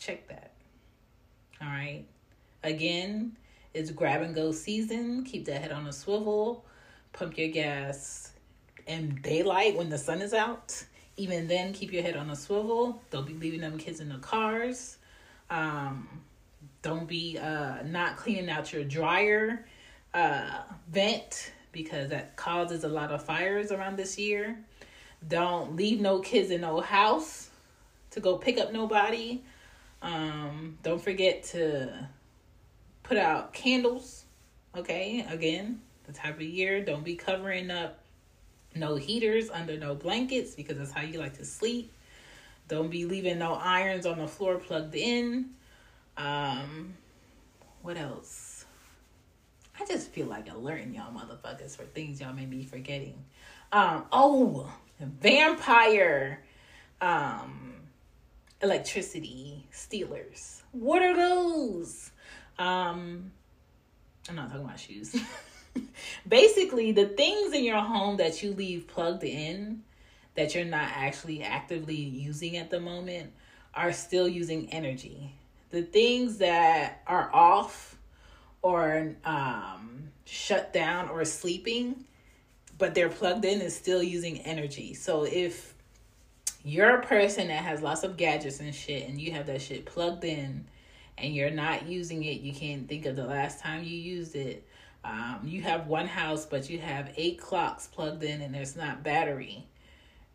check 0.00 0.26
that. 0.28 0.50
All 1.62 1.68
right. 1.68 2.04
Again, 2.64 3.36
it's 3.74 3.90
grab 3.90 4.22
and 4.22 4.34
go 4.34 4.50
season. 4.50 5.22
Keep 5.24 5.44
that 5.44 5.60
head 5.60 5.72
on 5.72 5.86
a 5.86 5.92
swivel. 5.92 6.64
Pump 7.12 7.38
your 7.38 7.48
gas 7.48 8.32
in 8.86 9.20
daylight 9.22 9.76
when 9.76 9.88
the 9.88 9.98
sun 9.98 10.20
is 10.20 10.34
out. 10.34 10.84
Even 11.16 11.46
then, 11.46 11.72
keep 11.72 11.92
your 11.92 12.02
head 12.02 12.16
on 12.16 12.30
a 12.30 12.36
swivel. 12.36 13.00
Don't 13.10 13.26
be 13.26 13.34
leaving 13.34 13.60
them 13.60 13.78
kids 13.78 14.00
in 14.00 14.08
the 14.08 14.18
cars. 14.18 14.96
Um, 15.50 16.08
don't 16.82 17.06
be 17.06 17.38
uh, 17.38 17.82
not 17.84 18.16
cleaning 18.16 18.48
out 18.48 18.72
your 18.72 18.84
dryer 18.84 19.66
uh, 20.14 20.62
vent 20.88 21.52
because 21.72 22.08
that 22.10 22.36
causes 22.36 22.84
a 22.84 22.88
lot 22.88 23.10
of 23.10 23.22
fires 23.22 23.70
around 23.70 23.96
this 23.96 24.18
year. 24.18 24.58
Don't 25.28 25.76
leave 25.76 26.00
no 26.00 26.20
kids 26.20 26.50
in 26.50 26.62
no 26.62 26.80
house 26.80 27.50
to 28.12 28.20
go 28.20 28.36
pick 28.36 28.58
up 28.58 28.72
nobody. 28.72 29.42
Um, 30.02 30.78
don't 30.82 31.02
forget 31.02 31.42
to 31.44 32.08
put 33.02 33.18
out 33.18 33.52
candles. 33.52 34.24
Okay, 34.76 35.26
again, 35.28 35.80
the 36.04 36.12
type 36.12 36.36
of 36.36 36.42
year. 36.42 36.84
Don't 36.84 37.04
be 37.04 37.16
covering 37.16 37.70
up 37.70 37.98
no 38.74 38.96
heaters 38.96 39.50
under 39.50 39.76
no 39.76 39.94
blankets 39.94 40.54
because 40.54 40.78
that's 40.78 40.92
how 40.92 41.02
you 41.02 41.18
like 41.18 41.36
to 41.38 41.44
sleep. 41.44 41.92
Don't 42.68 42.88
be 42.88 43.04
leaving 43.04 43.38
no 43.38 43.54
irons 43.54 44.06
on 44.06 44.18
the 44.18 44.28
floor 44.28 44.56
plugged 44.56 44.94
in. 44.94 45.50
Um, 46.16 46.94
what 47.82 47.96
else? 47.96 48.64
I 49.80 49.84
just 49.86 50.10
feel 50.10 50.26
like 50.26 50.50
alerting 50.50 50.94
y'all 50.94 51.12
motherfuckers 51.12 51.76
for 51.76 51.84
things 51.84 52.20
y'all 52.20 52.34
may 52.34 52.44
be 52.44 52.62
forgetting. 52.62 53.24
Um, 53.72 54.04
oh, 54.12 54.72
vampire. 55.00 56.42
Um, 57.00 57.74
electricity 58.62 59.66
stealers. 59.70 60.62
What 60.72 61.02
are 61.02 61.16
those? 61.16 62.10
Um, 62.58 63.32
I'm 64.28 64.36
not 64.36 64.48
talking 64.48 64.64
about 64.64 64.78
shoes. 64.78 65.16
Basically, 66.28 66.92
the 66.92 67.06
things 67.06 67.54
in 67.54 67.64
your 67.64 67.80
home 67.80 68.16
that 68.18 68.42
you 68.42 68.52
leave 68.52 68.86
plugged 68.86 69.24
in 69.24 69.82
that 70.34 70.54
you're 70.54 70.64
not 70.64 70.88
actually 70.94 71.42
actively 71.42 71.96
using 71.96 72.56
at 72.56 72.70
the 72.70 72.80
moment 72.80 73.32
are 73.74 73.92
still 73.92 74.28
using 74.28 74.70
energy. 74.70 75.34
The 75.70 75.82
things 75.82 76.38
that 76.38 77.02
are 77.06 77.30
off 77.32 77.96
or 78.62 79.14
um, 79.24 80.10
shut 80.24 80.72
down 80.72 81.08
or 81.08 81.24
sleeping, 81.24 82.04
but 82.78 82.94
they're 82.94 83.08
plugged 83.08 83.44
in, 83.44 83.60
is 83.60 83.76
still 83.76 84.02
using 84.02 84.38
energy. 84.40 84.94
So 84.94 85.24
if 85.24 85.74
you're 86.62 86.96
a 86.96 87.06
person 87.06 87.48
that 87.48 87.64
has 87.64 87.82
lots 87.82 88.02
of 88.02 88.16
gadgets 88.16 88.60
and 88.60 88.74
shit 88.74 89.08
and 89.08 89.20
you 89.20 89.32
have 89.32 89.46
that 89.46 89.62
shit 89.62 89.86
plugged 89.86 90.24
in 90.24 90.66
and 91.18 91.34
you're 91.34 91.50
not 91.50 91.86
using 91.86 92.24
it, 92.24 92.40
you 92.40 92.52
can't 92.52 92.88
think 92.88 93.06
of 93.06 93.16
the 93.16 93.24
last 93.24 93.60
time 93.60 93.84
you 93.84 93.96
used 93.96 94.36
it. 94.36 94.66
Um, 95.04 95.40
you 95.44 95.62
have 95.62 95.86
one 95.86 96.06
house, 96.06 96.44
but 96.44 96.68
you 96.68 96.78
have 96.78 97.12
eight 97.16 97.38
clocks 97.38 97.86
plugged 97.86 98.22
in 98.22 98.42
and 98.42 98.54
there's 98.54 98.76
not 98.76 99.02
battery. 99.02 99.66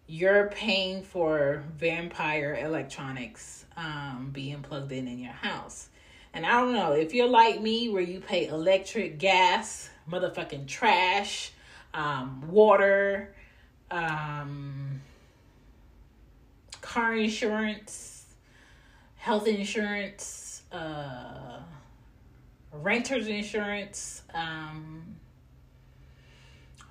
You're 0.07 0.47
paying 0.49 1.03
for 1.03 1.63
vampire 1.77 2.59
electronics 2.61 3.65
um, 3.77 4.29
being 4.31 4.61
plugged 4.61 4.91
in 4.91 5.07
in 5.07 5.19
your 5.19 5.33
house. 5.33 5.89
And 6.33 6.45
I 6.45 6.59
don't 6.59 6.73
know 6.73 6.91
if 6.91 7.13
you're 7.13 7.29
like 7.29 7.61
me, 7.61 7.89
where 7.89 8.01
you 8.01 8.19
pay 8.19 8.47
electric, 8.47 9.19
gas, 9.19 9.89
motherfucking 10.09 10.67
trash, 10.67 11.51
um, 11.93 12.43
water, 12.51 13.33
um, 13.89 15.01
car 16.85 17.15
insurance, 17.15 18.27
health 19.15 19.47
insurance, 19.47 20.61
uh, 20.71 21.59
renter's 22.71 23.27
insurance, 23.27 24.21
um, 24.35 25.15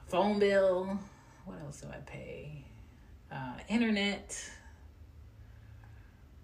phone 0.08 0.40
bill. 0.40 0.98
What 1.44 1.60
else 1.64 1.80
do 1.80 1.88
I 1.88 1.98
pay? 2.04 2.64
Uh, 3.30 3.54
internet. 3.68 4.50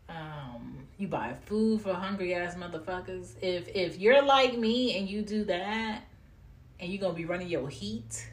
Um, 0.09 0.87
you 0.97 1.09
buy 1.09 1.35
food 1.47 1.81
for 1.81 1.93
hungry 1.93 2.35
ass 2.35 2.55
motherfuckers. 2.55 3.33
If 3.43 3.69
if 3.75 3.99
you're 3.99 4.23
like 4.23 4.57
me 4.57 4.97
and 4.97 5.09
you 5.09 5.23
do 5.23 5.43
that, 5.45 6.05
and 6.79 6.93
you're 6.93 7.01
gonna 7.01 7.15
be 7.15 7.25
running 7.25 7.49
your 7.49 7.69
heat, 7.69 8.29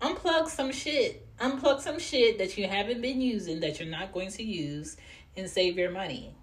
unplug 0.00 0.48
some 0.48 0.70
shit. 0.70 1.21
Unplug 1.40 1.80
some 1.80 1.98
shit 1.98 2.38
that 2.38 2.56
you 2.56 2.66
haven't 2.66 3.00
been 3.00 3.20
using 3.20 3.60
that 3.60 3.80
you're 3.80 3.88
not 3.88 4.12
going 4.12 4.30
to 4.32 4.42
use, 4.42 4.96
and 5.36 5.48
save 5.48 5.76
your 5.78 5.90
money. 5.90 6.34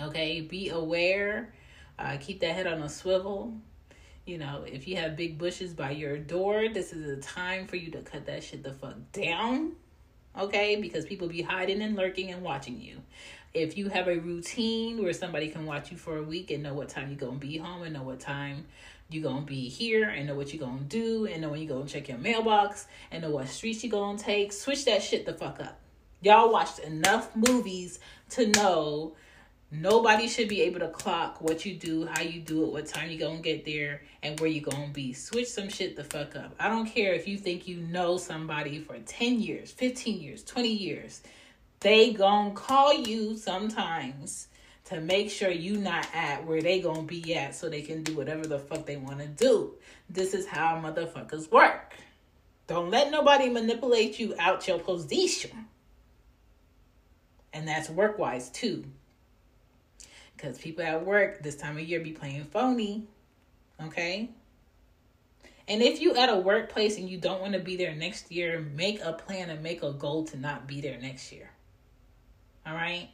Okay, 0.00 0.40
be 0.40 0.68
aware 0.68 1.52
uh, 1.98 2.16
keep 2.20 2.40
that 2.40 2.54
head 2.54 2.66
on 2.66 2.82
a 2.82 2.88
swivel. 2.88 3.54
You 4.24 4.38
know, 4.38 4.64
if 4.66 4.88
you 4.88 4.96
have 4.96 5.16
big 5.16 5.38
bushes 5.38 5.72
by 5.72 5.92
your 5.92 6.18
door, 6.18 6.68
this 6.68 6.92
is 6.92 7.06
a 7.06 7.20
time 7.20 7.66
for 7.66 7.76
you 7.76 7.90
to 7.92 8.00
cut 8.00 8.26
that 8.26 8.42
shit 8.42 8.64
the 8.64 8.72
fuck 8.72 8.96
down. 9.12 9.72
Okay? 10.36 10.76
Because 10.76 11.06
people 11.06 11.28
be 11.28 11.42
hiding 11.42 11.80
and 11.80 11.96
lurking 11.96 12.30
and 12.32 12.42
watching 12.42 12.80
you. 12.80 13.00
If 13.54 13.78
you 13.78 13.88
have 13.88 14.08
a 14.08 14.18
routine 14.18 15.02
where 15.02 15.12
somebody 15.12 15.48
can 15.48 15.64
watch 15.64 15.90
you 15.90 15.96
for 15.96 16.18
a 16.18 16.22
week 16.22 16.50
and 16.50 16.62
know 16.62 16.74
what 16.74 16.88
time 16.88 17.08
you're 17.08 17.32
to 17.32 17.46
be 17.46 17.56
home 17.56 17.84
and 17.84 17.94
know 17.94 18.02
what 18.02 18.20
time 18.20 18.66
you're 19.08 19.22
going 19.22 19.40
to 19.40 19.46
be 19.46 19.68
here 19.68 20.08
and 20.08 20.26
know 20.26 20.34
what 20.34 20.52
you're 20.52 20.66
going 20.66 20.78
to 20.78 20.84
do 20.84 21.26
and 21.26 21.42
know 21.42 21.50
when 21.50 21.60
you 21.60 21.68
gonna 21.68 21.86
check 21.86 22.08
your 22.08 22.18
mailbox 22.18 22.86
and 23.10 23.22
know 23.22 23.30
what 23.30 23.48
streets 23.48 23.84
you're 23.84 23.90
going 23.90 24.16
to 24.16 24.24
take, 24.24 24.52
switch 24.52 24.84
that 24.84 25.02
shit 25.02 25.26
the 25.26 25.32
fuck 25.32 25.60
up. 25.60 25.80
Y'all 26.22 26.50
watched 26.52 26.80
enough 26.80 27.34
movies 27.36 28.00
to 28.30 28.46
know 28.48 29.14
Nobody 29.70 30.28
should 30.28 30.48
be 30.48 30.62
able 30.62 30.78
to 30.78 30.88
clock 30.88 31.40
what 31.40 31.66
you 31.66 31.74
do, 31.74 32.06
how 32.06 32.22
you 32.22 32.40
do 32.40 32.64
it, 32.64 32.72
what 32.72 32.86
time 32.86 33.10
you 33.10 33.18
gonna 33.18 33.38
get 33.38 33.64
there, 33.64 34.02
and 34.22 34.38
where 34.38 34.48
you 34.48 34.60
gonna 34.60 34.92
be. 34.92 35.12
Switch 35.12 35.48
some 35.48 35.68
shit 35.68 35.96
the 35.96 36.04
fuck 36.04 36.36
up. 36.36 36.54
I 36.60 36.68
don't 36.68 36.86
care 36.86 37.14
if 37.14 37.26
you 37.26 37.36
think 37.36 37.66
you 37.66 37.78
know 37.78 38.16
somebody 38.16 38.78
for 38.78 38.96
10 38.96 39.40
years, 39.40 39.72
15 39.72 40.20
years, 40.20 40.44
20 40.44 40.68
years. 40.68 41.20
They 41.80 42.12
gonna 42.12 42.52
call 42.52 42.94
you 42.94 43.36
sometimes 43.36 44.46
to 44.86 45.00
make 45.00 45.30
sure 45.30 45.50
you 45.50 45.76
not 45.76 46.06
at 46.14 46.46
where 46.46 46.62
they 46.62 46.80
gonna 46.80 47.02
be 47.02 47.34
at 47.34 47.54
so 47.54 47.68
they 47.68 47.82
can 47.82 48.02
do 48.02 48.16
whatever 48.16 48.46
the 48.46 48.58
fuck 48.58 48.86
they 48.86 48.96
wanna 48.96 49.26
do. 49.26 49.74
This 50.08 50.32
is 50.32 50.46
how 50.46 50.80
motherfuckers 50.80 51.50
work. 51.50 51.94
Don't 52.66 52.90
let 52.90 53.10
nobody 53.10 53.48
manipulate 53.48 54.18
you 54.18 54.34
out 54.38 54.66
your 54.66 54.78
position. 54.78 55.66
And 57.52 57.66
that's 57.66 57.88
work 57.88 58.18
wise 58.18 58.48
too. 58.50 58.84
Because 60.36 60.58
people 60.58 60.84
at 60.84 61.04
work 61.04 61.42
this 61.42 61.56
time 61.56 61.78
of 61.78 61.84
year 61.84 62.00
be 62.00 62.12
playing 62.12 62.44
phony. 62.44 63.06
Okay? 63.82 64.30
And 65.68 65.82
if 65.82 66.00
you 66.00 66.14
at 66.14 66.28
a 66.28 66.36
workplace 66.36 66.96
and 66.96 67.08
you 67.08 67.18
don't 67.18 67.40
want 67.40 67.54
to 67.54 67.58
be 67.58 67.76
there 67.76 67.94
next 67.94 68.30
year, 68.30 68.60
make 68.60 69.00
a 69.02 69.14
plan 69.14 69.50
and 69.50 69.62
make 69.62 69.82
a 69.82 69.92
goal 69.92 70.24
to 70.26 70.36
not 70.36 70.66
be 70.66 70.80
there 70.80 70.98
next 70.98 71.32
year. 71.32 71.50
All 72.64 72.74
right? 72.74 73.08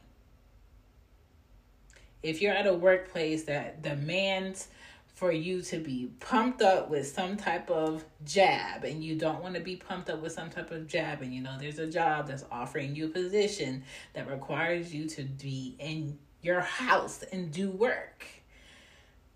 If 2.23 2.41
you're 2.41 2.53
at 2.53 2.65
a 2.65 2.73
workplace 2.73 3.43
that 3.43 3.81
demands 3.81 4.69
for 5.13 5.31
you 5.31 5.61
to 5.61 5.77
be 5.77 6.09
pumped 6.19 6.61
up 6.61 6.89
with 6.89 7.07
some 7.07 7.37
type 7.37 7.69
of 7.69 8.03
jab 8.25 8.83
and 8.83 9.03
you 9.03 9.15
don't 9.15 9.43
want 9.43 9.53
to 9.53 9.61
be 9.61 9.75
pumped 9.75 10.09
up 10.09 10.21
with 10.21 10.31
some 10.31 10.49
type 10.49 10.71
of 10.71 10.87
jab 10.87 11.21
and 11.21 11.33
you 11.33 11.41
know 11.41 11.55
there's 11.59 11.79
a 11.79 11.87
job 11.87 12.27
that's 12.27 12.43
offering 12.51 12.95
you 12.95 13.05
a 13.05 13.09
position 13.09 13.83
that 14.13 14.27
requires 14.29 14.93
you 14.93 15.07
to 15.07 15.23
be 15.23 15.75
in 15.79 16.17
your 16.41 16.61
house 16.61 17.23
and 17.31 17.51
do 17.51 17.69
work. 17.69 18.25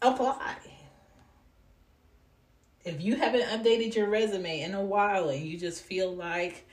Apply. 0.01 0.57
If 2.83 3.01
you 3.01 3.15
haven't 3.15 3.43
updated 3.43 3.95
your 3.95 4.09
resume 4.09 4.61
in 4.61 4.73
a 4.73 4.83
while 4.83 5.29
and 5.29 5.45
you 5.45 5.57
just 5.57 5.83
feel 5.83 6.13
like 6.13 6.67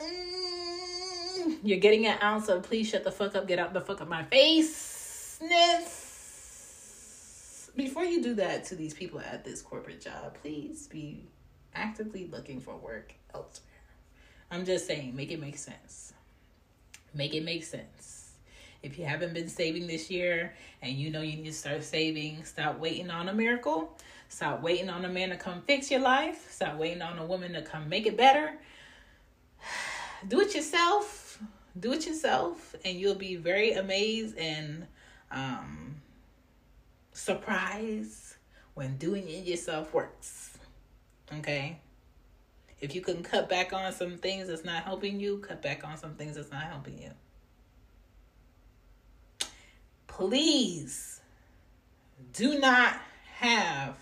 mm, 0.00 1.58
you're 1.62 1.78
getting 1.78 2.06
an 2.06 2.18
ounce 2.22 2.48
of 2.48 2.62
please 2.62 2.88
shut 2.88 3.04
the 3.04 3.10
fuck 3.10 3.34
up, 3.34 3.48
get 3.48 3.58
out 3.58 3.72
the 3.72 3.80
fuck 3.80 4.00
of 4.00 4.08
my 4.08 4.22
face, 4.24 4.99
before 7.76 8.04
you 8.04 8.22
do 8.22 8.34
that 8.34 8.64
to 8.64 8.76
these 8.76 8.92
people 8.92 9.20
at 9.20 9.44
this 9.44 9.62
corporate 9.62 10.00
job, 10.00 10.36
please 10.42 10.86
be 10.86 11.24
actively 11.74 12.26
looking 12.26 12.60
for 12.60 12.76
work 12.76 13.14
elsewhere. 13.34 13.66
I'm 14.50 14.66
just 14.66 14.86
saying, 14.86 15.16
make 15.16 15.30
it 15.30 15.40
make 15.40 15.56
sense. 15.56 16.12
Make 17.14 17.34
it 17.34 17.44
make 17.44 17.64
sense. 17.64 18.32
If 18.82 18.98
you 18.98 19.04
haven't 19.04 19.34
been 19.34 19.48
saving 19.48 19.86
this 19.86 20.10
year 20.10 20.54
and 20.82 20.92
you 20.92 21.10
know 21.10 21.22
you 21.22 21.36
need 21.36 21.46
to 21.46 21.52
start 21.52 21.84
saving, 21.84 22.44
stop 22.44 22.78
waiting 22.78 23.10
on 23.10 23.28
a 23.28 23.34
miracle. 23.34 23.96
Stop 24.28 24.62
waiting 24.62 24.88
on 24.88 25.04
a 25.04 25.08
man 25.08 25.30
to 25.30 25.36
come 25.36 25.62
fix 25.62 25.90
your 25.90 26.00
life. 26.00 26.50
Stop 26.50 26.76
waiting 26.76 27.02
on 27.02 27.18
a 27.18 27.24
woman 27.24 27.52
to 27.54 27.62
come 27.62 27.88
make 27.88 28.06
it 28.06 28.16
better. 28.16 28.54
Do 30.28 30.40
it 30.40 30.54
yourself. 30.54 31.38
Do 31.78 31.92
it 31.92 32.06
yourself, 32.06 32.74
and 32.84 32.98
you'll 32.98 33.14
be 33.14 33.36
very 33.36 33.72
amazed 33.72 34.36
and 34.36 34.86
um, 35.30 35.96
surprise 37.12 38.36
when 38.74 38.96
doing 38.96 39.28
it 39.28 39.44
yourself 39.46 39.92
works. 39.94 40.58
Okay? 41.38 41.78
If 42.80 42.94
you 42.94 43.00
can 43.02 43.22
cut 43.22 43.48
back 43.48 43.72
on 43.72 43.92
some 43.92 44.16
things 44.16 44.48
that's 44.48 44.64
not 44.64 44.84
helping 44.84 45.20
you, 45.20 45.38
cut 45.38 45.62
back 45.62 45.84
on 45.84 45.96
some 45.96 46.14
things 46.14 46.36
that's 46.36 46.50
not 46.50 46.64
helping 46.64 46.98
you 47.00 47.10
please 50.20 51.22
do 52.34 52.58
not 52.58 52.94
have 53.36 53.96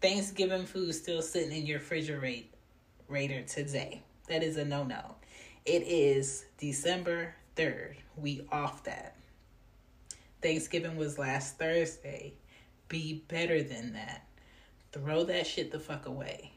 Thanksgiving 0.00 0.64
food 0.64 0.94
still 0.94 1.20
sitting 1.20 1.50
in 1.50 1.66
your 1.66 1.80
refrigerator 1.80 2.44
today. 3.48 4.00
That 4.28 4.44
is 4.44 4.58
a 4.58 4.64
no 4.64 4.84
no. 4.84 5.16
It 5.64 5.82
is 5.82 6.44
December 6.56 7.34
3rd. 7.56 7.96
We 8.16 8.46
off 8.52 8.84
that. 8.84 9.16
Thanksgiving 10.42 10.96
was 10.96 11.18
last 11.18 11.58
Thursday. 11.58 12.34
Be 12.88 13.24
better 13.28 13.62
than 13.62 13.94
that. 13.94 14.26
Throw 14.92 15.24
that 15.24 15.46
shit 15.46 15.70
the 15.72 15.80
fuck 15.80 16.06
away. 16.06 16.52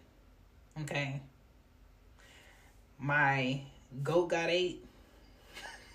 Okay? 0.82 1.22
My 2.98 3.62
goat 4.04 4.30
got 4.30 4.50
ate. 4.50 4.86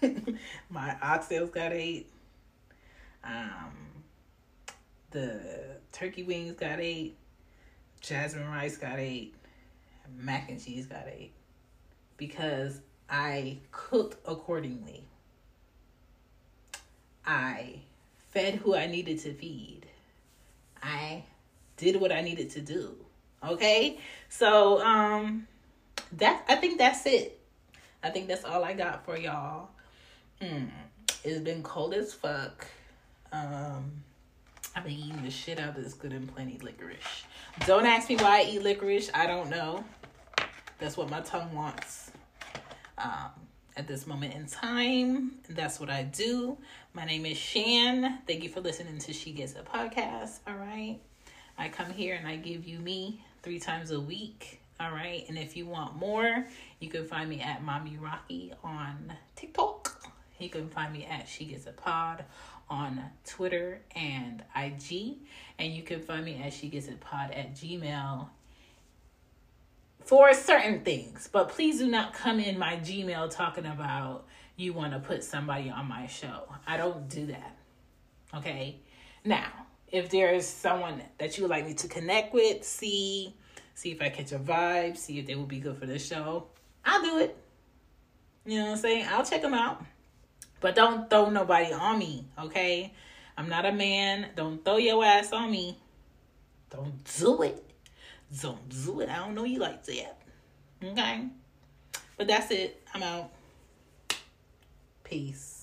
My 0.70 0.97
oxtails 1.03 1.53
got 1.53 1.73
ate. 1.73 2.11
Um, 3.23 4.03
the 5.11 5.40
turkey 5.92 6.23
wings 6.23 6.53
got 6.53 6.81
ate. 6.81 7.16
Jasmine 8.01 8.49
rice 8.49 8.77
got 8.77 8.99
ate. 8.99 9.35
Mac 10.16 10.51
and 10.51 10.62
cheese 10.62 10.87
got 10.87 11.07
ate. 11.07 11.33
Because 12.16 12.81
I 13.09 13.59
cooked 13.70 14.16
accordingly. 14.27 15.05
I 17.26 17.80
fed 18.30 18.56
who 18.56 18.74
I 18.74 18.87
needed 18.87 19.20
to 19.20 19.32
feed. 19.32 19.87
I 20.82 21.24
did 21.76 22.00
what 22.00 22.12
I 22.12 22.20
needed 22.20 22.50
to 22.50 22.60
do. 22.60 22.94
Okay? 23.42 23.98
So, 24.28 24.82
um 24.84 25.46
that 26.12 26.44
I 26.48 26.56
think 26.56 26.78
that's 26.78 27.06
it. 27.06 27.40
I 28.02 28.10
think 28.10 28.28
that's 28.28 28.44
all 28.44 28.64
I 28.64 28.74
got 28.74 29.04
for 29.04 29.16
y'all. 29.16 29.70
Mm, 30.40 30.68
it's 31.24 31.40
been 31.40 31.62
cold 31.62 31.94
as 31.94 32.12
fuck. 32.12 32.66
Um, 33.32 33.90
I've 34.76 34.84
been 34.84 34.92
eating 34.92 35.22
the 35.22 35.30
shit 35.30 35.58
out 35.58 35.70
of 35.70 35.82
this 35.82 35.94
good 35.94 36.12
and 36.12 36.32
plenty 36.32 36.58
licorice. 36.58 37.24
Don't 37.66 37.87
ask 37.87 38.08
me 38.08 38.16
why 38.16 38.40
I 38.40 38.44
eat 38.44 38.62
licorice. 38.62 39.10
I 39.14 39.26
don't 39.26 39.48
know. 39.48 39.84
That's 40.78 40.96
what 40.96 41.08
my 41.08 41.20
tongue 41.20 41.54
wants. 41.54 42.10
Um, 42.98 43.30
at 43.76 43.88
this 43.88 44.06
moment 44.06 44.34
in 44.34 44.46
time, 44.46 45.32
that's 45.48 45.80
what 45.80 45.90
I 45.90 46.04
do. 46.04 46.56
My 46.92 47.04
name 47.04 47.26
is 47.26 47.37
Shan. 47.37 48.20
Thank 48.26 48.44
you 48.44 48.48
for 48.48 48.60
listening 48.60 48.98
to 48.98 49.12
She 49.12 49.32
Gets 49.32 49.54
a 49.54 49.62
Podcast. 49.62 50.38
All 50.46 50.54
right. 50.54 50.98
I 51.58 51.68
come 51.68 51.90
here 51.90 52.14
and 52.14 52.26
I 52.26 52.37
give 52.37 52.66
you 52.66 52.78
me 52.78 53.24
three 53.42 53.58
times 53.58 53.90
a 53.90 53.98
week. 53.98 54.60
All 54.78 54.92
right. 54.92 55.24
And 55.28 55.37
if 55.37 55.56
you 55.56 55.66
want 55.66 55.96
more, 55.96 56.46
you 56.78 56.88
can 56.88 57.04
find 57.04 57.28
me 57.28 57.40
at 57.40 57.64
Mommy 57.64 57.96
Rocky 58.00 58.52
on 58.62 59.12
TikTok. 59.34 60.12
You 60.38 60.48
can 60.48 60.68
find 60.68 60.92
me 60.92 61.04
at 61.06 61.28
She 61.28 61.44
Gets 61.44 61.66
a 61.66 61.72
Pod 61.72 62.24
on 62.70 63.00
Twitter 63.26 63.80
and 63.96 64.42
IG. 64.56 65.16
And 65.58 65.72
you 65.72 65.82
can 65.82 66.00
find 66.00 66.24
me 66.24 66.40
at 66.44 66.52
She 66.52 66.68
Gets 66.68 66.88
a 66.88 66.92
Pod 66.92 67.32
at 67.32 67.54
Gmail 67.54 68.28
for 70.14 70.33
certain 70.33 70.79
things. 70.83 71.29
But 71.33 71.48
please 71.48 71.79
do 71.79 71.88
not 71.88 72.14
come 72.14 72.38
in 72.38 72.57
my 72.57 72.77
Gmail 72.77 73.35
talking 73.35 73.66
about 73.66 74.27
you 74.55 74.72
want 74.72 74.92
to 74.92 75.00
put 75.00 75.24
somebody 75.24 75.70
on 75.70 75.88
my 75.88 76.07
show. 76.07 76.44
I 76.68 76.77
don't 76.77 77.09
do 77.09 77.27
that. 77.27 77.57
Okay. 78.33 78.77
Now, 79.24 79.48
if 79.88 80.11
there's 80.11 80.46
someone 80.46 81.03
that 81.18 81.37
you 81.37 81.42
would 81.42 81.50
like 81.50 81.66
me 81.66 81.74
to 81.74 81.88
connect 81.88 82.33
with, 82.33 82.62
see, 82.62 83.35
see 83.74 83.90
if 83.90 84.00
I 84.00 84.09
catch 84.09 84.31
a 84.31 84.38
vibe, 84.38 84.96
see 84.96 85.18
if 85.18 85.27
they 85.27 85.35
will 85.35 85.46
be 85.46 85.59
good 85.59 85.79
for 85.79 85.87
the 85.87 85.98
show, 85.98 86.46
I'll 86.85 87.03
do 87.03 87.18
it. 87.18 87.37
You 88.46 88.59
know 88.59 88.66
what 88.66 88.70
I'm 88.70 88.79
saying? 88.79 89.07
I'll 89.11 89.24
check 89.24 89.42
them 89.42 89.55
out. 89.55 89.85
But 90.61 90.77
don't 90.77 91.11
throw 91.11 91.29
nobody 91.29 91.72
on 91.72 91.98
me, 91.98 92.24
okay? 92.38 92.92
I'm 93.37 93.48
not 93.48 93.66
a 93.66 93.72
man. 93.72 94.29
Don't 94.37 94.64
throw 94.64 94.77
your 94.77 95.05
ass 95.05 95.33
on 95.33 95.50
me. 95.50 95.77
Don't 96.70 97.03
do 97.18 97.42
it. 97.42 97.73
Don't 98.40 98.68
do 98.68 99.00
it. 99.00 99.08
I 99.08 99.16
don't 99.16 99.34
know 99.34 99.44
you 99.44 99.58
like 99.58 99.84
that. 99.84 100.18
Okay? 100.82 101.26
But 102.16 102.26
that's 102.26 102.50
it. 102.50 102.82
I'm 102.92 103.02
out. 103.02 103.30
Peace. 105.02 105.54